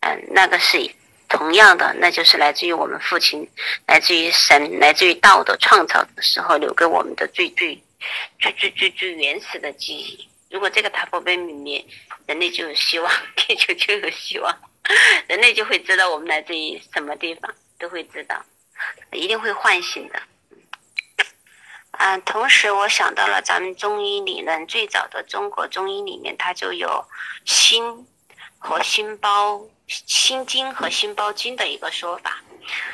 [0.00, 0.78] 嗯，那个是
[1.26, 3.48] 同样的，那就是来自于我们父亲，
[3.86, 7.82] 来自于神，来自于道的创造的时候留给我们的最最
[8.38, 10.28] 最最最最原始的记忆。
[10.50, 11.82] 如果这个它不被泯灭，
[12.26, 14.54] 人类就有希望，地球就有希望，
[15.26, 18.44] 人类就会知道我们来自于什么地方，都会知道，
[19.12, 20.20] 一定会唤醒的。
[22.04, 27.02] 嗯，同时我想到了咱们中医理论，最早的中国中医里面，它就有
[27.46, 28.06] 心
[28.58, 32.42] 和心包、心经和心包经的一个说法。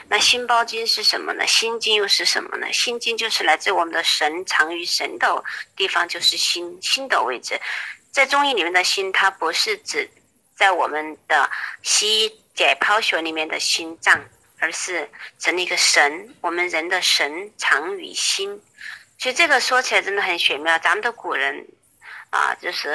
[0.09, 1.45] 那心包经是什么呢？
[1.45, 2.73] 心经又是什么呢？
[2.73, 5.43] 心经就是来自我们的神，藏于神的
[5.75, 7.61] 地方就是心心的位置。
[8.13, 10.09] 在中医里面的心，它不是指
[10.55, 11.51] 在我们的
[11.83, 14.25] 西医解剖学里面的心脏，
[14.61, 18.63] 而是指那个神，我们人的神藏于心。
[19.21, 20.79] 其实这个说起来真的很玄妙。
[20.79, 21.63] 咱们的古人
[22.31, 22.89] 啊，就是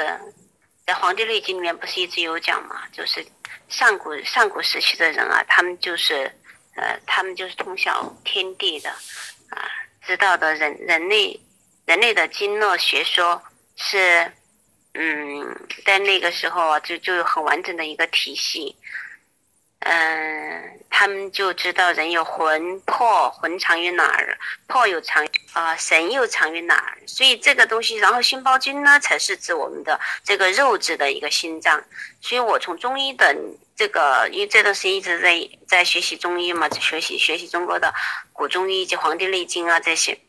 [0.83, 2.81] 在《黄帝内经》里面不是一直有讲嘛？
[2.91, 3.23] 就是
[3.69, 6.23] 上古上古时期的人啊，他们就是
[6.77, 8.89] 呃，他们就是通晓天地的
[9.51, 9.69] 啊，
[10.03, 11.39] 知道的人人类
[11.85, 13.39] 人类的经络学说
[13.75, 14.31] 是
[14.95, 18.75] 嗯，在那个时候啊，就就有很完整的一个体系。
[19.81, 24.35] 嗯，他们就知道人有魂魄，魂藏于哪儿，
[24.65, 25.23] 魄有藏
[25.55, 26.97] 啊，神又藏于哪儿。
[27.07, 31.81] 所以这个东西，然后心包经呢，才是指我们的这个肉质的一个心脏。
[32.19, 33.33] 所以我从中医的
[33.73, 37.93] 这个，因为这段时间一直在在学习中医嘛，学习学习中国的
[38.33, 40.19] 古中医以及《黄帝内经》啊这些。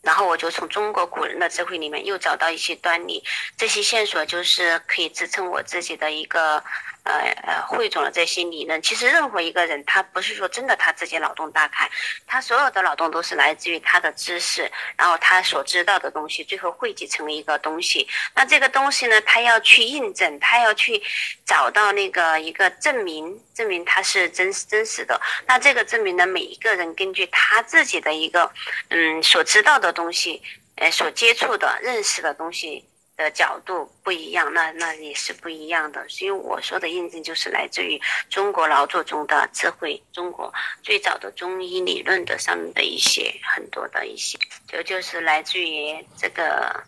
[0.00, 3.22] 然后我就从中国古人的智慧里面又找到一些端倪，
[3.58, 6.64] 这些线索就是可以支撑我自己的一个。
[7.08, 8.80] 呃呃，汇总了这些理论。
[8.82, 11.90] 其实任何一个人，他不是说真的他自己脑洞大开，
[12.26, 18.06] 他所有的脑洞都是来自于他的知识，然后他所知道的东西，最后汇集成为一个东西。
[18.34, 21.02] 那这个东西呢，他要去印证，他要去
[21.46, 25.18] 找到那个一个证明，证明它是真真实的。
[25.46, 28.50] 那这个证明呢，每一个人根据他自己的一个
[28.90, 30.42] 嗯所知道的东西，
[30.76, 32.84] 呃所接触的认识的东西。
[33.18, 36.08] 的角度不一样，那那也是不一样的。
[36.08, 38.00] 所以我说的印证就是来自于
[38.30, 40.50] 中国老祖宗的智慧，中国
[40.84, 46.80] 最早的中医理论的上面的一些很多的一些，就就是来自于这个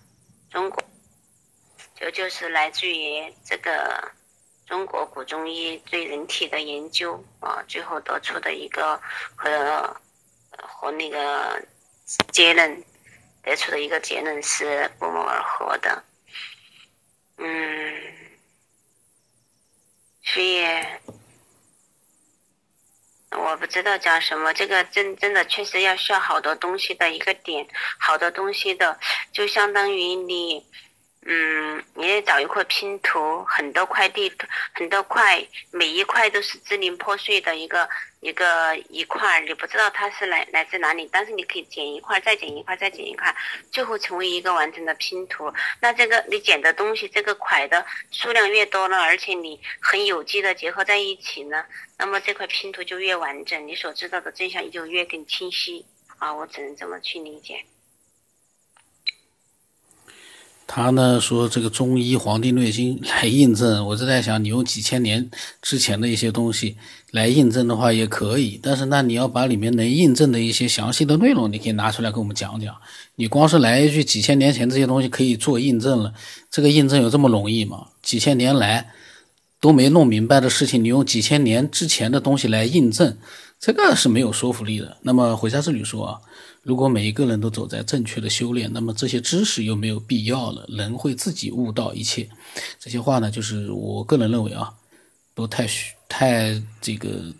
[0.51, 0.81] 中国，
[1.99, 4.01] 就就是来自于这个
[4.69, 9.01] 中国古中医对人体的研究啊，最后得出的一个
[9.35, 9.97] 和
[10.53, 11.61] 和那个
[12.31, 12.85] 结论
[13.43, 16.05] 得出的一个结论是不谋而合的。
[17.41, 18.15] 嗯，
[20.23, 20.65] 所以
[23.31, 24.53] 我不知道讲什么。
[24.53, 27.67] 这个真真的确实要需要好多东西的一个点，
[27.99, 29.01] 好多东西的，
[29.33, 30.65] 就相当于你。
[31.27, 37.87] 嗯，你得找一块拼图，很多块地图，很多块，每一块都是支离破碎的一个
[38.21, 43.37] 一个一块，你不知道它是来来自哪里，但是你可以剪一块，再剪一块，再剪一块，
[43.71, 45.53] 最后成为一个完整的拼图。
[45.81, 51.67] 那这个你剪的东西，这个块的数量越多了，而且你很有机的结合在一起呢，
[51.99, 55.85] 那么这块拼图就越完整，你所知道的真相就越更清晰
[56.19, 56.33] 啊！
[56.33, 57.63] 我只能这么去理解。
[60.73, 65.29] 他呢说这个中医《黄帝内经》来印证， 我是在想，你用几千年
[65.61, 66.77] 之前的一些东西
[67.11, 72.73] 来印证的话也可以，但是那你要把里面能印证的一些详细的内容，你可以拿出来跟我们讲讲。
[73.17, 76.15] 你光是来一句几千年前这些东西可以做印证了，
[76.53, 77.89] 这个印证有这么容易吗？
[78.01, 78.91] 几千年来
[79.61, 83.19] 都没弄明白的事情，你用几千年之前的东西来印证，
[83.59, 84.99] 这个是没有说服力的。
[85.03, 86.21] 那么回家之旅说啊，
[86.63, 92.29] 如果每一个人都走在正确的修炼，那么这些知识又没有必要了，人会自己悟到一切。
[92.79, 94.73] 这些话呢，就是我个人认为啊，
[95.35, 97.33] 都太虚太这个，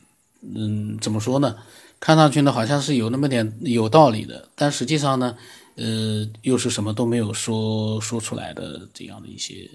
[0.43, 1.55] 嗯，怎么说呢？
[2.01, 5.37] 看上去呢，好像是有那么点有道理的，但实际上呢，
[5.75, 9.69] 呃，又是什么都没有说说出来的这样的一些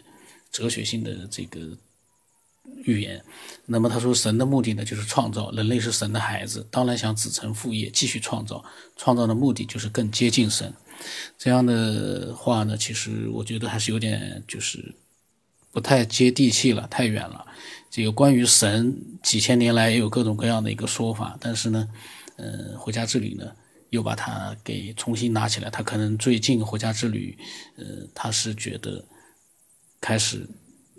[0.52, 1.60] 哲学性的这个
[2.84, 3.24] 预言。
[3.66, 8.64] 那么他说，神的目的呢，就是创造，人类是神的孩子，当然想子承父业，继续创造。
[8.96, 10.74] 创造的目的就是更接近神。
[11.38, 14.94] 这样的话呢，其实我觉得还是有点就是
[15.72, 17.46] 不太接地气了，太远了。
[17.90, 21.88] 这个关于神，几千年来也有各种各样的一个说法，但是呢。
[22.38, 23.50] 呃，回家之旅呢，
[23.92, 25.70] 又把它给重新拿起来。
[25.70, 27.34] 他可能最近回家之旅，
[27.78, 29.02] 呃，他是觉得
[30.02, 30.46] 开始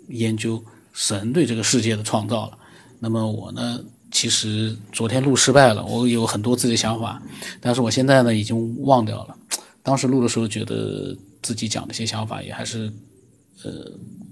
[0.07, 0.65] 研究
[0.97, 2.57] 神对这个世界的创造了。
[2.99, 3.79] 那么我呢，
[4.11, 7.21] 其实昨天录失败了，我有很多自己的想法，
[7.61, 9.35] 但是我现在呢已经忘掉了。
[9.83, 12.91] 当时录的时候，觉得自己讲的一些想法也还是，
[13.63, 13.91] 呃，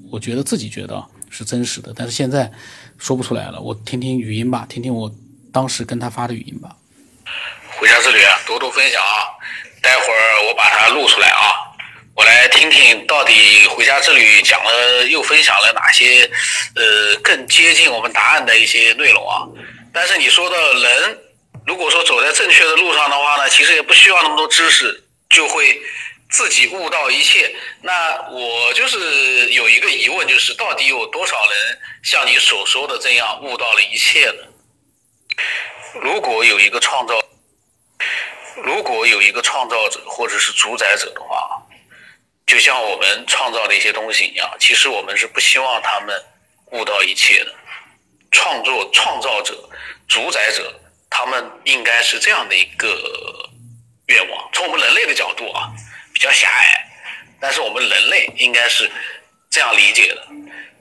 [0.10, 2.52] 我觉得自己觉得是真实的，但是现在
[2.98, 3.62] 说不出来了。
[3.62, 5.14] 我听听语音吧，听听我
[5.54, 6.76] 当时跟他发的语音吧。
[7.78, 9.38] 回家之旅，多多分享啊！
[9.84, 11.65] 待会儿我把它录出来啊，
[12.16, 16.24] 我来听听到底回家之旅讲了又分享了哪些
[16.74, 19.44] 呃更接近我们答案的一些内容啊。
[19.94, 21.20] 但是你说的人，
[21.68, 25.78] 如果说走在正确的路上的话呢，其实也不需要那么多知识，就会
[26.30, 27.54] 自己悟到一切。
[27.82, 35.44] 那我就是有一个疑问，就是到底有多少人像你所说的这样悟到了一切呢？
[36.02, 37.22] 如果有一个创造，
[38.64, 41.62] 如果有一个创造者或者是主宰者的话，
[42.46, 46.24] 就像我们创造的一些东西一样，其实我们是不希望他们
[46.72, 47.54] 悟到一切的。
[48.32, 49.70] 创作创造者、
[50.08, 50.74] 主宰者，
[51.10, 53.50] 他们应该是这样的一个
[54.08, 54.50] 愿望。
[54.54, 55.72] 从我们人类的角度啊，
[56.14, 56.86] 比较狭隘，
[57.40, 58.92] 但是我们人类应该是
[59.50, 60.28] 这样理解的。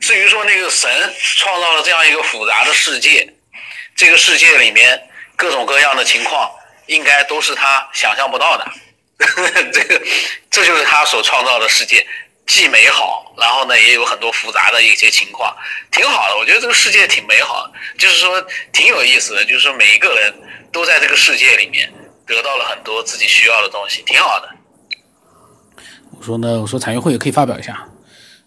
[0.00, 0.90] 至于说那个神
[1.36, 3.32] 创造了这样一个复杂的世界。
[3.96, 5.00] 这个世界里面
[5.36, 6.50] 各种各样的情况，
[6.86, 8.66] 应该都是他想象不到的。
[10.54, 12.06] 这，就是他所创造的世界，
[12.46, 15.52] 既美好，然后呢，也有很多复杂的一些情况，
[15.90, 16.36] 挺好的。
[16.38, 18.40] 我觉得这个世界挺美好，就是说
[18.72, 20.32] 挺有意思的，就是说每一个人
[20.70, 21.92] 都在这个世界里面
[22.24, 24.48] 得到了很多自己需要的东西，挺好的。
[26.16, 27.88] 我说呢，我说产业会也可以发表一下。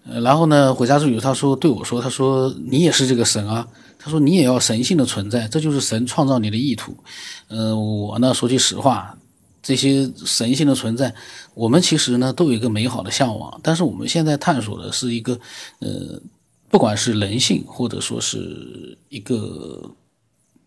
[0.10, 3.68] 呃，然后呢，回家之后他说对我说，他说你也是这个神啊。
[4.00, 6.96] 他说：“你也要神性的存在，这就是神创造你的意图。”
[7.50, 9.14] 呃，我呢说句实话，
[9.62, 11.14] 这些神性的存在，
[11.58, 15.34] 我们其实呢都有一个美好的向往，但是我们现在探索的是一个，
[15.80, 16.22] 呃，
[16.70, 19.90] 不管是人性或者说是一个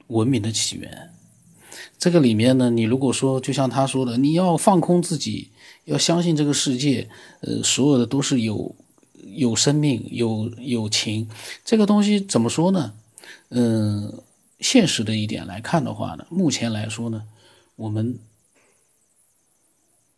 [0.09, 1.11] 文明的起源。
[1.97, 5.51] 这个里面呢，你如果说就像他说的，你要放空自己，
[5.85, 7.09] 要相信这个世界，
[7.43, 8.75] 呃，所有的都是有
[9.37, 11.29] 有生命、有有情，
[11.65, 12.93] 这个东西怎么说呢？
[13.51, 14.21] 嗯，
[14.59, 17.23] 现实的一点来看的话呢，目前来说呢，
[17.77, 18.19] 我们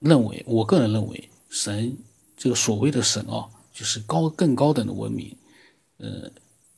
[0.03, 1.97] 认为，我个人认为，神
[2.37, 5.37] 这个所谓的神啊，就是高更高等的文明，
[5.99, 6.31] 呃，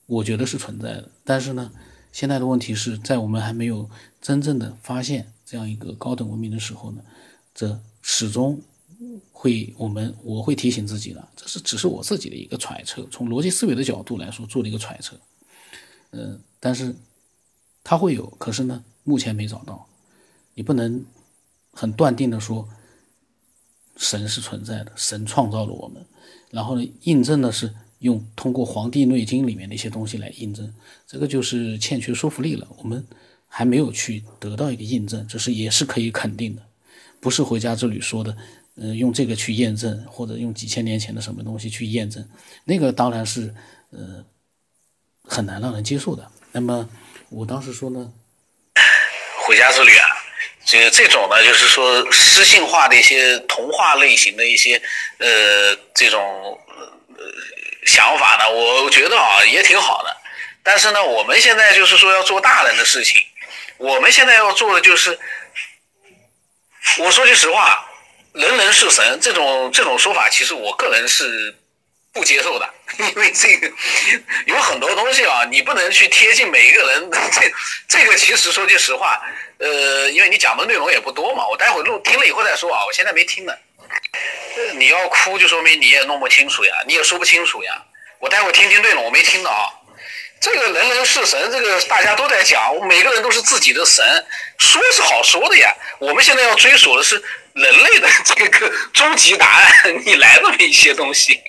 [0.06, 1.10] 我觉得是存在的。
[1.24, 1.70] 但是呢，
[2.12, 3.88] 现在的问题是在我们还没有
[4.20, 7.02] 真正的发现这样一个高等文明的时候呢，
[7.54, 8.60] 这始终
[9.32, 15.18] 会我们我会提醒自己了，这是只是我自己的一个揣测，从逻辑思维的角度来说做了一个揣测。
[16.10, 16.94] 嗯，但是
[17.82, 19.86] 他会有，可是呢，目前没找到。
[20.54, 21.04] 你不能
[21.72, 22.68] 很断定的说
[23.96, 26.04] 神是存在的，神创造了我们，
[26.50, 30.72] 然后呢，印证的是用通过《黄帝内经》里面的一些东西来印证，
[31.06, 32.68] 这个就是欠缺说服力了。
[32.78, 33.06] 我们
[33.46, 36.62] 还没有去得到一个印证，这是也是可以肯定的，
[37.20, 38.36] 不是回家之旅说的，
[38.76, 42.26] 嗯，用这个去验证，或者用几千年前的什么东西去验证，
[42.64, 43.54] 那个当然是，
[43.90, 44.24] 呃。
[45.26, 46.30] 很难让人接受的。
[46.52, 46.86] 那么
[47.30, 48.12] 我当时说呢，
[49.46, 50.04] 回家之旅啊，
[50.66, 54.80] 这个这种呢，就是说诗性化的一些童话类型的一些
[55.18, 57.24] 呃这种呃
[57.86, 60.16] 想法呢，我觉得啊也挺好的。
[60.62, 63.20] 但是呢，我们现在就是说要做大人的事情，
[63.76, 65.18] 我们现在要做的就是，
[66.98, 67.86] 我说句实话，
[68.32, 71.54] 人人是神这种这种说法，其实我个人是。
[72.14, 73.70] 不接受的， 因为这个
[74.46, 77.10] 有很多东西啊，你不能去贴近每一个人。
[77.10, 79.20] 这这个其实说句实话，
[79.58, 83.52] 呃，因为你讲的内容也不多嘛，我待会录听了以后再说啊，我现在没听呢。
[84.76, 87.82] 你要哭就说明你也弄不清楚呀，你也说不清楚呀。
[88.20, 89.68] 我待会听听内容，我没听的啊。
[90.44, 94.04] 这个人人是神，这个大家都在讲，每个人都是自己的神，
[94.58, 95.74] 说是好说的呀。
[95.98, 97.16] 我们现在要追索的是
[97.54, 99.72] 人类的 这个终极答案。
[100.04, 101.40] 你来这么一些东西，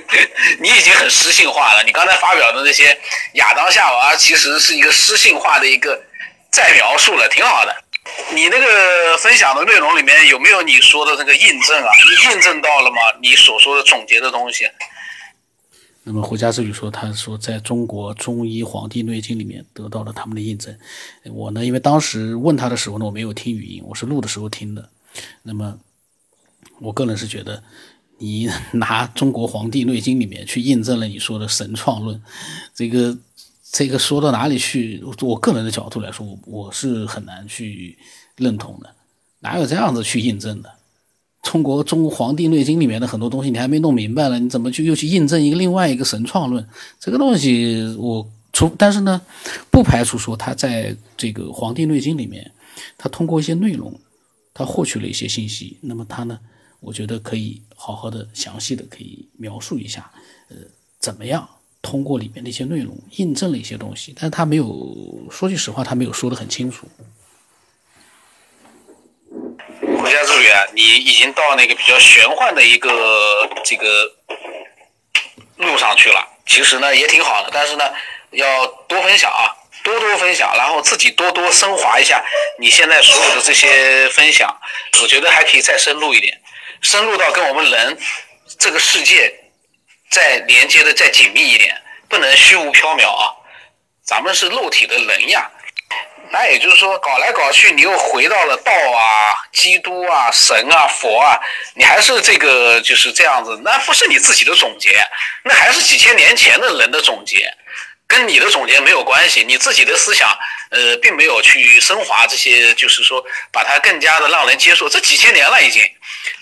[0.60, 1.84] 你已经很诗性化了。
[1.84, 2.98] 你刚才发表的那些
[3.34, 6.00] 亚当夏娃，其实是一个诗性化的一个
[6.50, 7.76] 再描述了，挺好的。
[8.30, 11.90] 你那个分享的内容里面有没有你说的那个印证啊？
[12.08, 12.96] 你印证到了吗？
[13.20, 14.66] 你所说的总结的东西？
[16.08, 20.74] 那么回家之旅说，他说在中国中医《黄帝内经》里面得到了他们的印证。
[21.24, 24.88] 我呢，因为当时问他的时候呢，我没有听语音，我是录的时候听的。
[25.42, 25.78] 那么
[26.80, 27.62] 我个人是觉得，
[28.16, 32.18] 你拿中国《黄帝内经》里面去印证了你说的神创论，
[32.74, 33.18] 这个
[33.70, 35.04] 这个说到哪里去？
[35.20, 37.98] 我个人的角度来说，我我是很难去
[38.36, 38.94] 认同的。
[39.40, 40.77] 哪有这样子去印证的？
[41.42, 46.66] 中国中《黄帝内经》里面的很多东西，你还没弄明白了，你怎么去又去印证一个另外一个神创论？
[47.00, 49.20] 这个东西，我除但是呢，
[49.70, 52.50] 不排除说他在这个《黄帝内经》里面，
[52.98, 53.98] 他通过一些内容，
[54.52, 55.78] 他获取了一些信息。
[55.80, 56.38] 那么他呢，
[56.80, 60.10] 我觉得可以好好的、详细的可以描述一下，
[60.48, 60.56] 呃，
[60.98, 61.48] 怎么样
[61.80, 64.12] 通过里面的一些内容印证了一些东西。
[64.14, 66.86] 但是他没有说句实话，他没有说的很清楚。
[70.10, 74.10] 家之旅啊，你已经到那个比较玄幻的一个这个
[75.56, 76.26] 路上去了。
[76.46, 77.84] 其实呢也挺好的，但是呢
[78.30, 79.52] 要多分享啊，
[79.82, 82.24] 多多分享，然后自己多多升华一下
[82.58, 84.54] 你现在所有的这些分享。
[85.02, 86.40] 我觉得还可以再深入一点，
[86.80, 87.98] 深入到跟我们人
[88.58, 89.32] 这个世界
[90.10, 93.34] 再连接的再紧密一点，不能虚无缥缈啊。
[94.02, 95.50] 咱们是肉体的人呀。
[96.30, 101.38] 那也就是说，搞来搞去，你又回到了道啊、基督啊、神啊、佛啊，
[101.74, 105.02] 你还是这个就是这样子，那不是你自己的总结，
[105.44, 107.52] 那还是几千年前的人的总结，
[108.06, 109.42] 跟你的总结没有关系。
[109.44, 110.28] 你自己的思想，
[110.70, 114.88] 呃，并没有去升华这些，就是说把它更加的让人接受。
[114.88, 115.82] 这几千年了，已经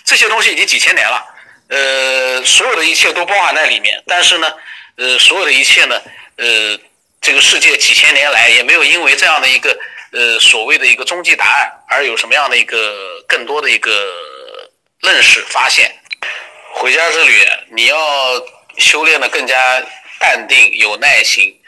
[0.05, 1.25] 这些东西已经几千年了，
[1.69, 4.03] 呃，所有的一切都包含在里面。
[4.07, 4.53] 但是呢，
[4.97, 6.03] 呃，所有的一切呢，
[6.37, 6.79] 呃。
[7.27, 9.77] 这个世界几千年来也没有因为这样的一个
[10.13, 13.91] 呃所谓的一个终极答案而有什么样的一个更多的一个
[15.01, 15.93] 认识发现。
[16.75, 17.97] 回家之旅，你要
[18.79, 19.57] 修炼的更加
[20.21, 21.61] 淡定有耐心，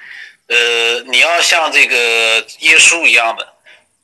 [0.46, 1.96] 呃，你要像这个
[2.60, 3.44] 耶稣一样的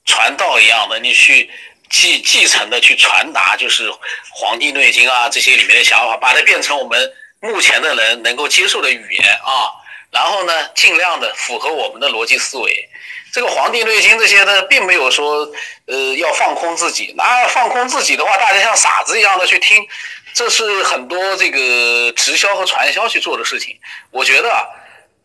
[0.07, 1.49] 传道一样的，你去
[1.89, 3.89] 继继承的去传达，就是
[4.33, 9.71] 《黄帝内经》啊这些里面的想法，把它变成我们目前的人能够接受的语言啊。
[10.15, 12.89] 然后呢，尽量的符合我们的逻辑思维。
[13.33, 15.53] 这个《黄帝内经》这些呢，并没有说，
[15.87, 17.13] 呃，要放空自己。
[17.17, 19.85] 那放空自己的话，大家像傻子一样的去听，
[20.33, 23.77] 这是很多这个直销和传销去做的事情。
[24.13, 24.67] 我觉得，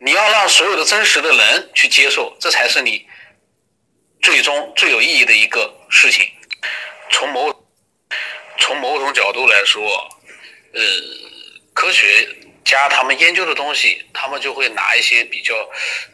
[0.00, 3.06] 你要让所有的真实的人去接受，这才是你
[4.20, 6.28] 最终最有意义的一个事情。
[7.10, 7.64] 从某
[8.58, 9.80] 从某种角度来说，
[10.74, 10.82] 呃，
[11.74, 12.28] 科学。
[12.64, 15.54] 加他们研究的东西，他们就会拿一些比较，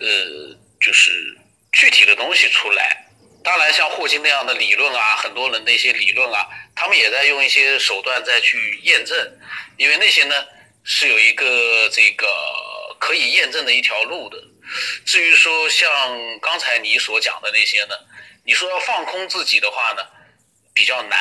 [0.01, 1.37] 呃，就是
[1.73, 3.05] 具体的东西出来。
[3.45, 9.17] 当然，像霍金那样的理论啊，很多人的一些理论啊，他们也在用一些手段再去验证。
[9.77, 10.35] 因为那些呢
[10.83, 12.27] 是有一个这个
[12.99, 14.37] 可以验证的一条路的。
[15.05, 15.87] 至于说像
[16.41, 17.95] 刚才你所讲的那些呢，
[18.45, 20.03] 你说要放空自己的话呢，
[20.75, 21.19] 比较难。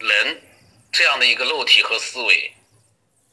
[0.00, 0.42] 人
[0.92, 2.52] 这样的一个肉体和思维。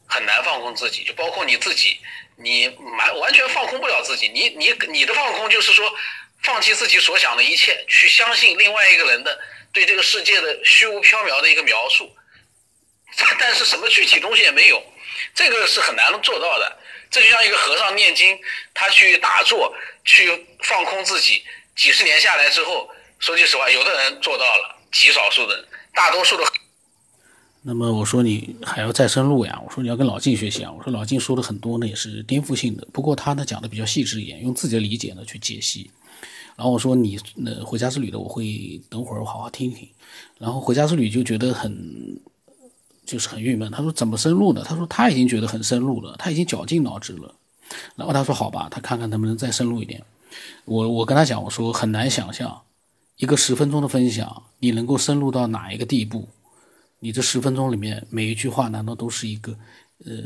[0.10, 2.00] 很难放空自己，就包括你自己，
[2.36, 4.28] 你完完全放空不了自己。
[4.30, 5.94] 你你你的放空就是说，
[6.42, 9.40] 放弃自己所想的一切，去相信另外一个人的
[9.72, 12.12] 对这个世界的虚无缥缈的一个描述，
[13.40, 14.84] 但是什么具体东西也没有，
[15.36, 16.78] 这个是很难做到的。
[17.12, 18.40] 这就像一个和尚念经，
[18.74, 21.44] 他去打坐，去放空自己，
[21.76, 22.90] 几十年下来之后，
[23.20, 26.44] 说句实话，有的人做到了，极少数的人，大多数的。
[27.62, 29.62] 那么我说你还要再深入呀？
[29.66, 30.72] 我说你要跟老晋学习啊！
[30.72, 32.88] 我说老晋说的很多呢，也是颠覆性的。
[32.94, 35.92] 不过他呢讲的比较细致一点，用自己的理解呢去解析。
[36.56, 39.88] 然后我说你那回家之旅的，我会等会儿我好好听听。
[40.38, 42.20] 然后回家之旅就觉得很
[43.06, 43.70] 就是很郁闷。
[43.72, 44.64] 他说怎么深入呢？
[44.66, 47.36] 他说他已经觉得很深入了，他已经绞尽脑汁了。
[47.98, 50.02] 然后他说好吧，他看看能不能再深入一点。
[50.64, 52.62] 我我跟他讲，我说很难想象
[53.18, 56.30] 一个十分钟的分享，你能够深入到哪一个地步。
[57.00, 59.58] 你这十分钟里面每一句话，难道都是一个，
[60.06, 60.24] 呃，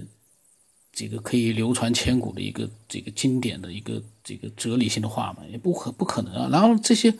[0.91, 5.43] 这个可以流传千古的一个这个经典的一个这个哲理性的话吗？
[5.51, 6.49] 也不可不可能啊。
[6.51, 7.13] 然后这些，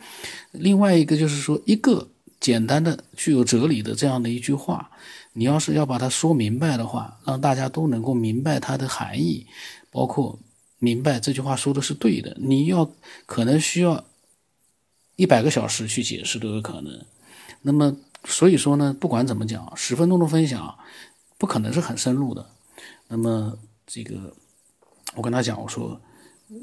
[0.52, 2.08] 另外一个就是说，一个
[2.40, 4.90] 简单的具有哲理的这样的一句话，
[5.32, 9.46] 你要是要把它说明白的话，让大家都能够明白它的含义，
[9.90, 10.38] 包括
[10.78, 12.90] 明白这句话说的是对的，你要
[13.26, 14.04] 可能需要
[15.16, 17.04] 一百个小时去解释都有可能。
[17.62, 20.76] 那么所以说呢，不管怎么讲，十分钟的分享
[21.38, 22.46] 不可能是很深入的。
[23.08, 23.56] 那么
[23.86, 24.34] 这个
[25.14, 26.00] 我跟他讲，我说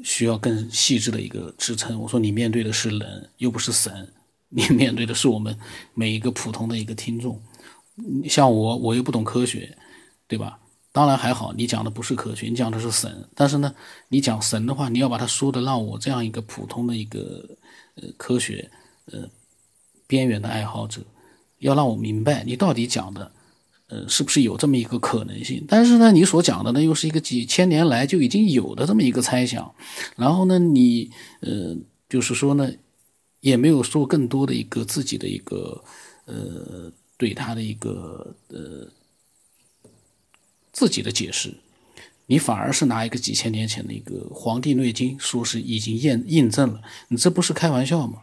[0.02, 2.00] 需要更细致的一个支撑。
[2.00, 4.12] 我说你面对的是人，又不是神，
[4.50, 5.56] 你面对的是我们
[5.94, 7.40] 每一个普通的一个听众。
[8.28, 9.76] 像我，我又不懂科学，
[10.26, 10.58] 对吧？
[10.92, 13.28] 当然还好，你讲的不是科学，你讲的是神。
[13.34, 13.74] 但是呢，
[14.08, 17.56] 你讲神的话，你要把它说的让我这样一个普通的一个
[17.94, 18.70] 呃科学
[19.06, 19.28] 呃
[20.06, 21.02] 边缘的爱好者，
[21.62, 23.32] 要让我明白你到底讲的
[23.88, 25.64] 呃是不是有这么一个可能性。
[25.66, 29.74] 但是呢，你所讲的呢又是一个几千年来就已经有的这么一个猜想，
[30.16, 31.10] 然后呢，你
[31.40, 31.74] 呃
[32.08, 32.70] 就是说呢
[33.40, 35.82] 也没有说更多的一个自己的一个
[36.26, 38.88] 呃对他的一个呃。
[40.74, 41.52] 自己的解释，
[42.24, 48.22] 你反而是拿一个几千年前的一个《黄帝内经》，说是已经验印证了，你这不是开玩笑吗？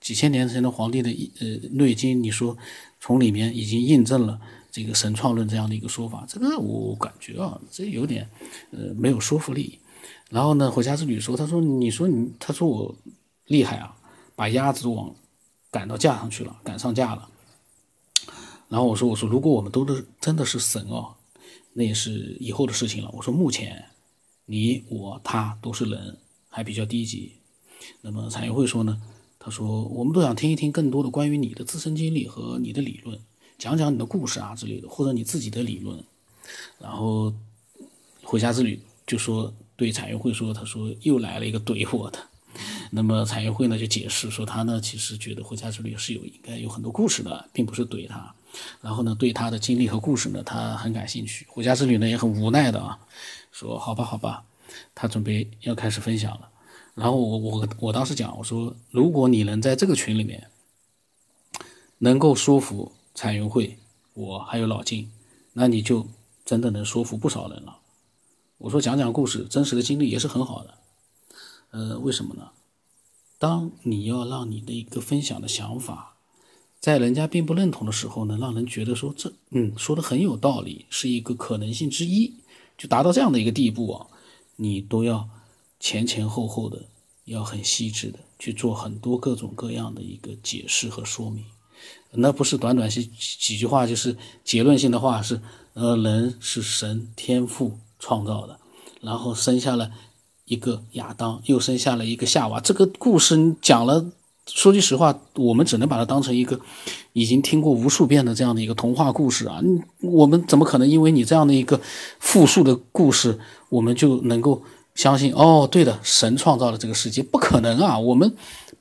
[0.00, 2.56] 几千年前的《皇帝的呃内经》，你说
[3.00, 4.40] 从里面已经印证了
[4.70, 8.28] 这个神创论这样的一个说法，这个我感觉啊，这有点
[8.70, 9.78] 呃没有说服力。
[10.30, 12.94] 然后呢，回家之旅说，他说你说你，他说我
[13.46, 13.96] 厉害啊，
[14.34, 15.14] 把鸭子往
[15.70, 17.28] 赶到架上去了，赶上架了。
[18.68, 21.14] 然后我说我说如果我们都是真的是神哦。
[21.72, 23.08] 那也是以后的事情了。
[23.12, 23.84] 我说，目前
[24.46, 27.32] 你我他都是人，还比较低级。
[28.00, 29.00] 那么产业会说呢？
[29.42, 33.18] 他说，我们都想听一听更多的关于你的自身经历和你的理论，
[33.58, 35.98] 讲讲你的故事啊之类的，或者你自己的理论。
[36.78, 37.32] 然后
[38.22, 42.18] 回家之旅就说对产业会说，他说又来了一个怼我的。
[42.90, 48.34] 那么产业会呢就解释说，他呢其实觉得回家之旅是有应该有很多故事的，并不是怼他。
[48.82, 51.46] 然后呢，对他的经历和故事呢，他很感兴趣。
[51.48, 52.98] 回家之旅呢，也很无奈的啊，
[53.52, 54.44] 说好吧，好吧，
[54.94, 56.49] 他准备要开始分享了。
[56.94, 60.48] 然后我我我当时讲，我说如果你能在这个群里面
[61.98, 63.78] 能够说服彩云会，
[64.14, 65.10] 我还有老金，
[65.52, 66.06] 那你就
[66.44, 67.78] 真的能说服不少人了。
[68.58, 70.74] 我说讲讲故事，真实的经历也是很好的。
[71.70, 72.50] 呃，为什么呢？
[73.38, 76.08] 当你要让你的一个分享的想法。
[76.80, 82.36] 在人家并不认同的时候呢，让人觉得说这嗯说的很有道理，是一个可能性之一，
[82.78, 84.06] 就达到这样的一个地步啊，
[84.56, 85.28] 你都要
[85.80, 86.80] 前前后后的
[87.24, 91.42] 要很细致的去做很多各种各样的一个解释和说明，
[92.12, 95.40] 那不是短短几几句话就是结论性的话，是
[95.74, 98.60] 呃人是神天赋创造的，
[99.00, 99.90] 然后生下了
[100.44, 104.12] 一个亚当，又生下了一个夏娃，这个故事讲了。
[104.46, 106.58] 说句实话，我们只能把它当成一个
[107.12, 109.60] 已经听过无数遍的这样的一个童话故事啊！
[110.00, 111.80] 我们怎么可能因为你这样的一个
[112.18, 114.64] 复述的故事，我们就能够
[115.00, 115.32] 相信？
[115.32, 117.98] 哦，对的，神创造了这个世界，不可能啊！
[117.98, 118.30] 我们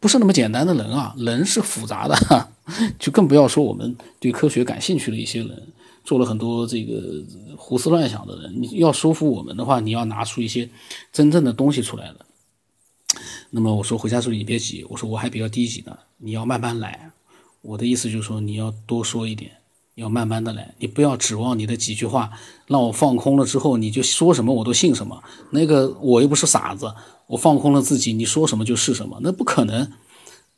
[0.01, 2.49] 不是那么简单的人啊，人是复杂的，
[2.99, 5.67] 就更不要说我们对科学感兴趣的一些人，
[6.03, 7.24] 做了很多这个
[7.55, 8.53] 胡思乱想的人。
[8.61, 10.70] 你要说服我们的话，你要拿出一些
[11.13, 12.26] 真正的东西出来的。
[13.51, 17.09] 那么我说回家之后你别急，我说我还比较低级呢，你要慢慢来。
[17.61, 19.51] 我的意思就是说你要多说一点，
[20.00, 22.32] 要慢慢的来，你不要指望你的几句话
[22.68, 25.24] 让我放空了之后你就说什么我都信什么。
[25.52, 26.93] 那个我又不是傻子，
[27.28, 29.91] 我放空了自己，你说什么就是什么，那不可能。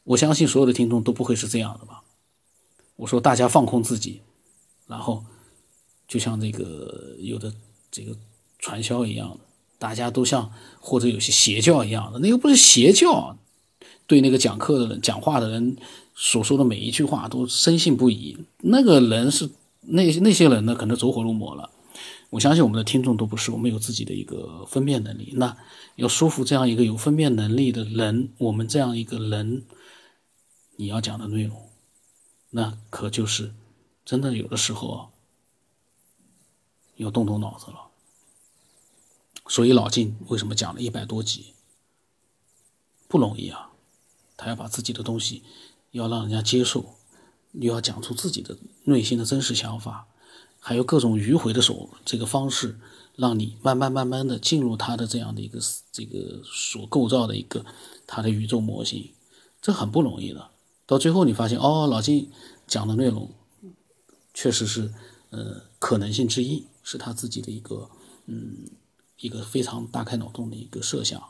[0.04, 2.02] 我相信所有的听众都不会是这样的吧？
[2.96, 4.22] 我说大家放空自己，
[4.88, 5.24] 然后
[6.08, 7.54] 就像这个有的
[7.92, 8.16] 这个
[8.60, 9.38] 传销一样的。
[9.78, 13.36] 大家都像或者有些邪教一样的，那又不是邪教，
[14.06, 15.76] 对那个讲课的人、讲话的人
[16.24, 18.38] 所说的每一句话都深信不疑。
[18.60, 19.50] 那个人是
[19.82, 21.72] 那那些人呢，可能走火入魔了。
[22.30, 25.34] 我相信我们的听众都不是，我们有自己的一个分辨能力。
[25.36, 25.58] 那
[25.96, 29.66] 要说服这样一个有分辨能力的人，我们这样一个人，
[30.76, 31.70] 你要讲的内容，
[32.52, 33.56] 那可就是
[34.06, 35.10] 真的有的时候
[36.98, 37.88] 要动动脑子了。
[39.48, 41.56] 所以老晋为什么讲了一百多集？
[43.08, 43.72] 不容易啊！
[44.38, 45.44] 他要把自己的东西
[45.92, 46.96] 要让人家接受，
[47.54, 50.08] 又要讲出自己的内心的真实想法，
[50.60, 52.80] 还有各种迂回的手这个方式，
[53.16, 55.60] 让你慢慢慢慢的进入他的这样的一个
[55.92, 57.66] 这个所构造的一个
[58.08, 59.12] 他的宇宙模型，
[59.62, 60.50] 这很不容易的。
[60.86, 62.32] 到最后你发现哦，老金
[62.68, 63.30] 讲的内容
[64.34, 64.94] 确实是
[65.30, 67.90] 呃可能性之一，是他自己的一个
[68.26, 68.58] 嗯。
[69.18, 71.24] 一个非常大开脑洞的一个设想，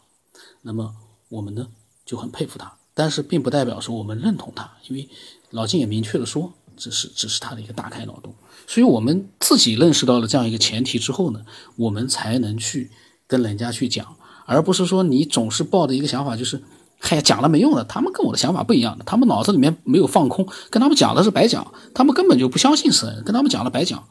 [0.62, 0.96] 那么
[1.28, 1.68] 我们呢
[2.06, 5.08] 就很佩服他，但是并不代表说我们认同他，因为
[5.52, 8.34] 老金也明确的说，这是只是他的一个大开脑洞，
[8.68, 11.42] 所以我们自己认识到了这样一个前提之后呢，
[11.76, 12.90] 我们才能去
[13.28, 14.06] 跟人家去讲，
[14.46, 16.62] 而不是说你总是抱着一个想法，就是
[17.00, 24.04] 嗨讲了没用的，他们跟我的想法不一样的，他们脑子里面没有放空，跟他们讲的是白讲，他们根本就不相信神，跟他们讲了白讲。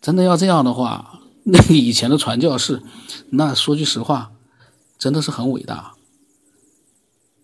[0.00, 2.82] 真的要这样的话， 那个以前的传教士，
[3.30, 4.30] 那说句实话，
[4.98, 5.95] 真的是很伟大。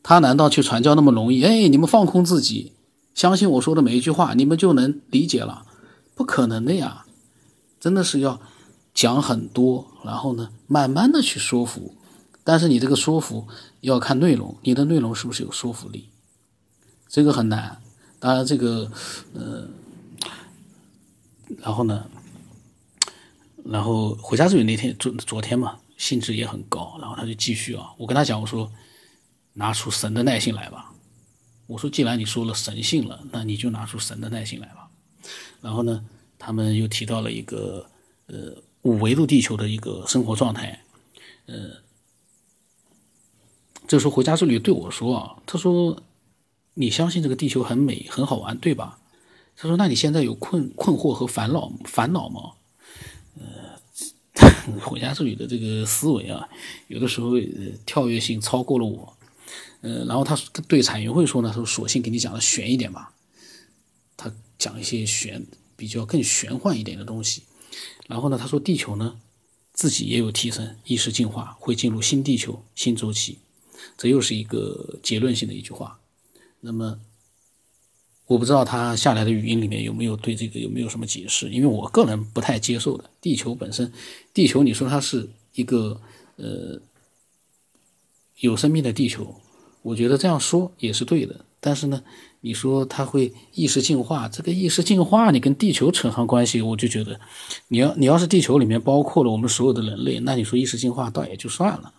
[0.03, 1.45] 他难道去传教那么容易？
[1.45, 2.73] 哎，你们放空自己，
[3.15, 5.65] 相信我说的每一句话，你们就能理解了？
[6.15, 7.07] 不可能的呀！
[7.79, 8.41] 真的是要
[8.93, 11.95] 讲很多，然后呢，慢慢的去说服。
[12.43, 13.47] 但是你这个说服
[13.81, 16.09] 要看内容，你的内容是不是有说服力？
[17.09, 17.81] 这个很难。
[18.19, 18.91] 当然，这个，
[19.35, 19.69] 呃，
[21.59, 22.05] 然后呢，
[23.65, 28.69] 然后回家之旅那天昨昨天嘛，兴致也很高，然后他就继续啊，我跟他讲，我说。
[29.55, 30.93] 拿出神的耐性来吧，
[31.67, 34.89] 我说，既然你说了神性了，那你就拿出神的耐性来吧。
[35.61, 36.05] 然后呢，
[36.39, 37.87] 他们又提到了一个
[38.27, 40.83] 呃五维度地球的一个生活状态，
[41.47, 41.71] 呃，
[43.87, 46.03] 这时候回家之旅对我说啊，他说
[46.75, 48.99] 你相信这个地球很美很好玩对吧？
[49.55, 52.53] 他说那你现在有困困惑和烦恼烦恼吗？
[53.39, 56.49] 呃， 回家之旅的这个思维啊，
[56.89, 57.33] 有的时候
[57.85, 59.17] 跳跃性超过了我。
[59.83, 63.13] 呃，然后他对彩云会说呢，他说索性给你讲的玄一点吧，
[64.17, 65.45] 他讲一些玄
[65.77, 67.43] 比较更玄幻一点的东西。
[68.07, 69.21] 然后呢，他说地球呢
[69.73, 73.39] 自己也有提升，意识进化，会进入新地球新周期，
[73.99, 75.99] 这又是一个结论性的一句话。
[76.61, 77.01] 那么
[78.27, 83.11] 我不知道他下来的语音里面有没有对这个有没有什么解释，因为我个人不太接受的。
[83.21, 83.93] 地球本身，
[84.33, 86.01] 地球你说它是一个
[86.37, 86.81] 呃
[88.37, 89.41] 有生命的地球。
[89.83, 92.03] 我觉得这样说也是对的，但是呢，
[92.41, 97.21] 你说它会意识进化，这个意识进化你跟地球扯上关系，我就觉得，
[97.69, 101.93] 你要你要是地球里面包括了我们所有的人类，那你说意识进化倒也就算了，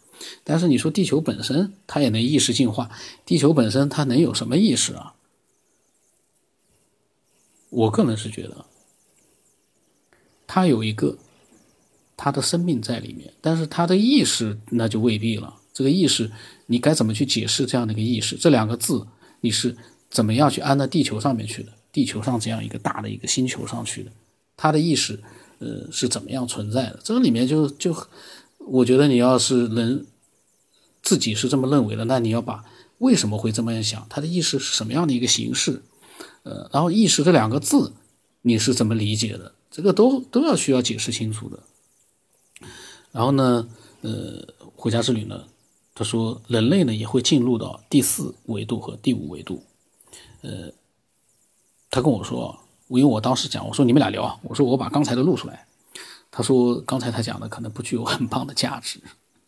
[0.44, 2.90] 但是你说地球本身它也能意识进化，
[3.26, 5.14] 地球本身它能有什么意识啊？
[7.70, 8.66] 我个人是觉得，
[10.46, 11.18] 它有一个
[12.16, 16.32] 它的生命在里面，但是它的意识那就未必了，这个意识。
[16.68, 18.38] 你该怎么去解释这样的一个意识？
[18.38, 19.06] 这两个字
[19.42, 19.76] 你是
[20.10, 21.72] 怎么样去安到地球上面去的？
[21.92, 24.12] 地球上这样一个大的一个星球上去的，
[24.58, 25.22] 它的意识，
[25.60, 27.00] 呃，是怎么样存在的？
[27.04, 27.96] 这个里面就就，
[28.58, 30.04] 我觉得你要是能
[31.04, 32.64] 自己是这么认为的，那你要把
[32.98, 35.84] 为什么会这么样想，它的意识是什么样的一个形式？
[36.42, 37.94] 呃，然后意识这两个字
[38.42, 39.54] 你是怎么理解的？
[39.70, 41.60] 这个都都要需要解释清楚的。
[43.12, 43.68] 然后呢，
[44.02, 45.44] 呃，回家之旅呢？
[45.96, 49.64] 他说：“人类呢也会进入到第四维度和第五维度。”
[50.42, 50.72] 呃，
[51.92, 52.58] 他跟我说
[52.90, 55.68] ：“因为我当时讲，我说你们俩聊，我说我把刚才的录出来。”
[56.32, 59.00] 他说：“刚才他讲的可能不具有很棒的价值。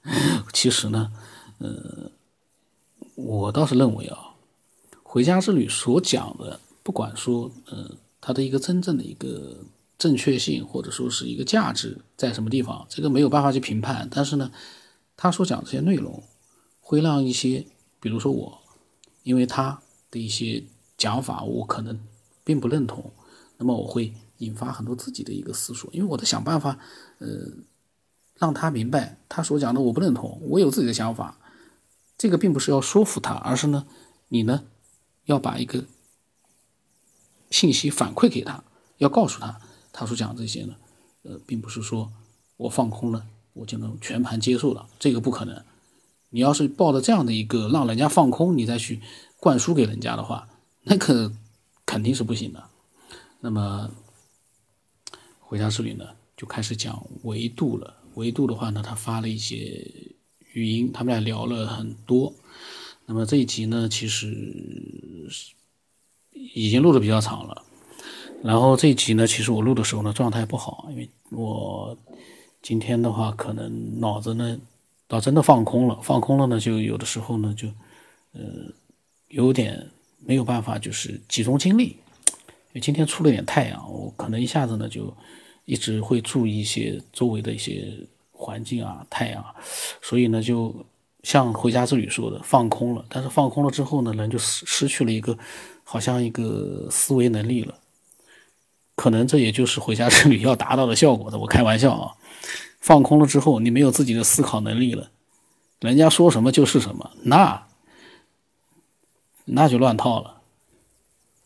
[0.54, 1.12] 其实呢，
[1.58, 2.12] 呃，
[3.16, 4.36] 我倒是认为啊，
[5.02, 7.90] 回家之旅所讲的，不管说呃
[8.22, 9.58] 它的一个真正的一个
[9.98, 14.08] 正确性，或者说是一个价值在什么地方，这个没有办法去评判。
[14.12, 14.52] 但是呢，
[15.18, 16.22] 他所讲这些内容。”
[16.88, 17.66] 会让一些，
[18.00, 18.62] 比如说我，
[19.24, 19.82] 因为他
[20.12, 20.64] 的一些
[20.96, 22.00] 讲法，我可能
[22.44, 23.12] 并不认同，
[23.58, 26.78] 那么我会引发很多自己的一个思索，因为我在想办法，
[27.18, 27.28] 呃，
[28.36, 31.40] 让他明白他所讲的我不认同，我有自己的想法，
[32.20, 33.88] 这个并不是要说服他，而是呢，
[34.28, 34.66] 你呢
[35.24, 35.86] 要把一个
[37.50, 38.64] 信息反馈给他，
[39.00, 39.60] 要告诉他，
[39.92, 40.76] 他所讲这些呢，
[41.24, 42.14] 呃，并不是说
[42.58, 45.66] 我放空了，我就能全盘接受了，这个不可能。
[46.30, 49.00] 你要是抱着这样的一个让人家放空，你再去
[49.40, 50.48] 灌输给人家的话，
[50.84, 51.32] 那个
[51.86, 52.64] 肯定是不行的。
[53.40, 53.90] 那么
[55.40, 56.06] 回家之旅呢，
[56.36, 57.94] 就开始讲维度了。
[58.16, 59.90] 维度的话呢，他发了一些
[60.54, 62.34] 语音，他们俩聊了很多。
[63.06, 65.30] 那么这一集呢，其实
[66.32, 67.64] 已经录的比较长了。
[68.44, 71.98] 然后这一集呢，其实我录的时候呢，状态不好，因为我
[72.62, 74.60] 今天的话，可能脑子呢。
[75.16, 77.70] 到真的放空了，放空了呢，就有的时候呢，就，
[78.34, 78.42] 呃，
[79.30, 79.90] 有点
[80.20, 81.86] 没有办法，就是集中精力。
[81.86, 85.16] 因为今天出了点太阳，我可能一下子呢就
[85.64, 87.98] 一直会注意一些周围的一些
[88.34, 89.42] 环境啊，太阳，
[90.02, 90.86] 所以呢，就
[91.24, 93.06] 像回家之旅说的，放空了。
[93.08, 95.38] 但是放空了之后呢，人就失失去了一个
[95.86, 97.74] 好像一个思维能力了。
[98.96, 101.40] 可能这也就是回家之旅要达到的效果的。
[101.40, 102.12] 我开玩笑啊。
[102.86, 105.10] 放空了之后，你没有自己的思考能力了，
[105.80, 107.66] 人家说什么就是什么，那
[109.46, 110.44] 那就乱套了。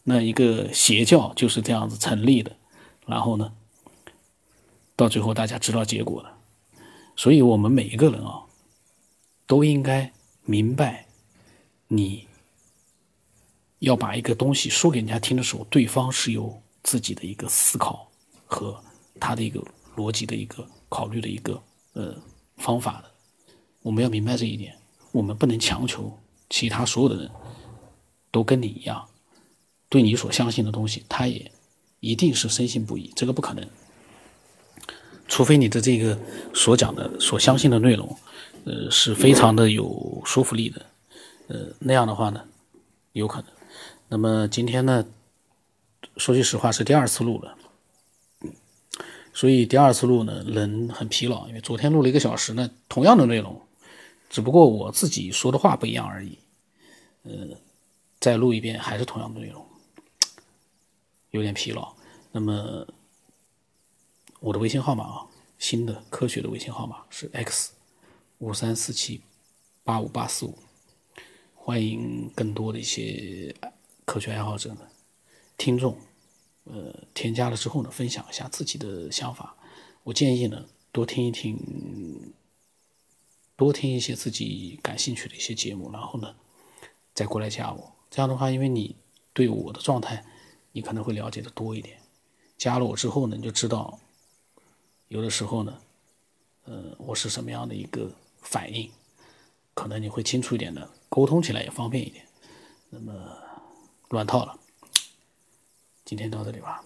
[0.04, 2.58] 那一个邪教就是这样子成立的，
[3.06, 3.54] 然后呢，
[4.98, 6.36] 到最后大家知道结果了。
[7.16, 8.44] 所以，我们每一个人啊，
[9.48, 10.12] 都应该
[10.44, 11.06] 明白，
[11.88, 12.28] 你
[13.80, 18.12] 要把一个东西说给人家听的时候，对方是有自己的一个思考
[18.46, 18.84] 和
[19.22, 19.64] 他的一个
[20.00, 21.62] 逻辑的一个考虑的一个
[21.94, 22.16] 呃
[22.58, 23.12] 方法的。
[23.82, 24.78] 我们要明白这一点，
[25.12, 26.18] 我们不能强求
[26.50, 27.30] 其他所有的人
[28.32, 29.08] 都跟你一样，
[29.90, 31.52] 对你所相信的东西，他也
[32.00, 33.68] 一定是深信不疑，这个不可能。
[35.28, 36.18] 除非你的这个
[36.54, 38.18] 所讲的、所相信的内容，
[38.66, 40.86] 呃，是非常的有说服力的，
[41.48, 42.44] 呃，那样的话呢，
[43.14, 43.52] 有可能。
[44.08, 45.06] 那么今天呢，
[46.18, 47.56] 说句实话是第二次录了，
[49.34, 53.62] 所以第二次录呢，人很疲劳，因为昨天录了一个小时呢，同样的内容，
[54.30, 56.38] 只不过我自己说的话不一样而已，
[57.24, 57.32] 呃，
[58.20, 59.66] 再录一遍还是同样的内容，
[61.32, 61.94] 有点疲劳。
[62.32, 62.88] 那么。
[64.42, 65.28] 我的微信号码啊，
[65.58, 67.74] 新的科学的微信号码是 x
[68.38, 69.20] 五三四七
[69.84, 70.58] 八五八四五，
[71.54, 73.54] 欢迎更多的一些
[74.06, 74.88] 科学爱好者呢，
[75.58, 75.98] 听众，
[76.72, 79.56] 呃，添加了之后呢，分享一下自己的想法。
[80.04, 82.34] 我建议呢，多听一听，
[83.56, 86.36] 多听一些自己感兴趣的一些节目，然后呢，
[87.14, 87.92] 再过来加我。
[88.10, 88.96] 这样的话，因为你
[89.34, 90.24] 对我的状态，
[90.72, 92.00] 你可能会了解的多一点。
[92.58, 94.00] 加了我之后呢，你就知道。
[95.08, 95.82] 有的时候呢，
[96.66, 98.12] 呃，我是什么样的一个
[98.42, 98.92] 反应，
[99.74, 102.26] 可能你会清楚一点的，沟通起来也方便一点。
[102.92, 103.14] 那么
[104.10, 104.60] 乱套了，
[106.10, 106.84] 今天到这里吧。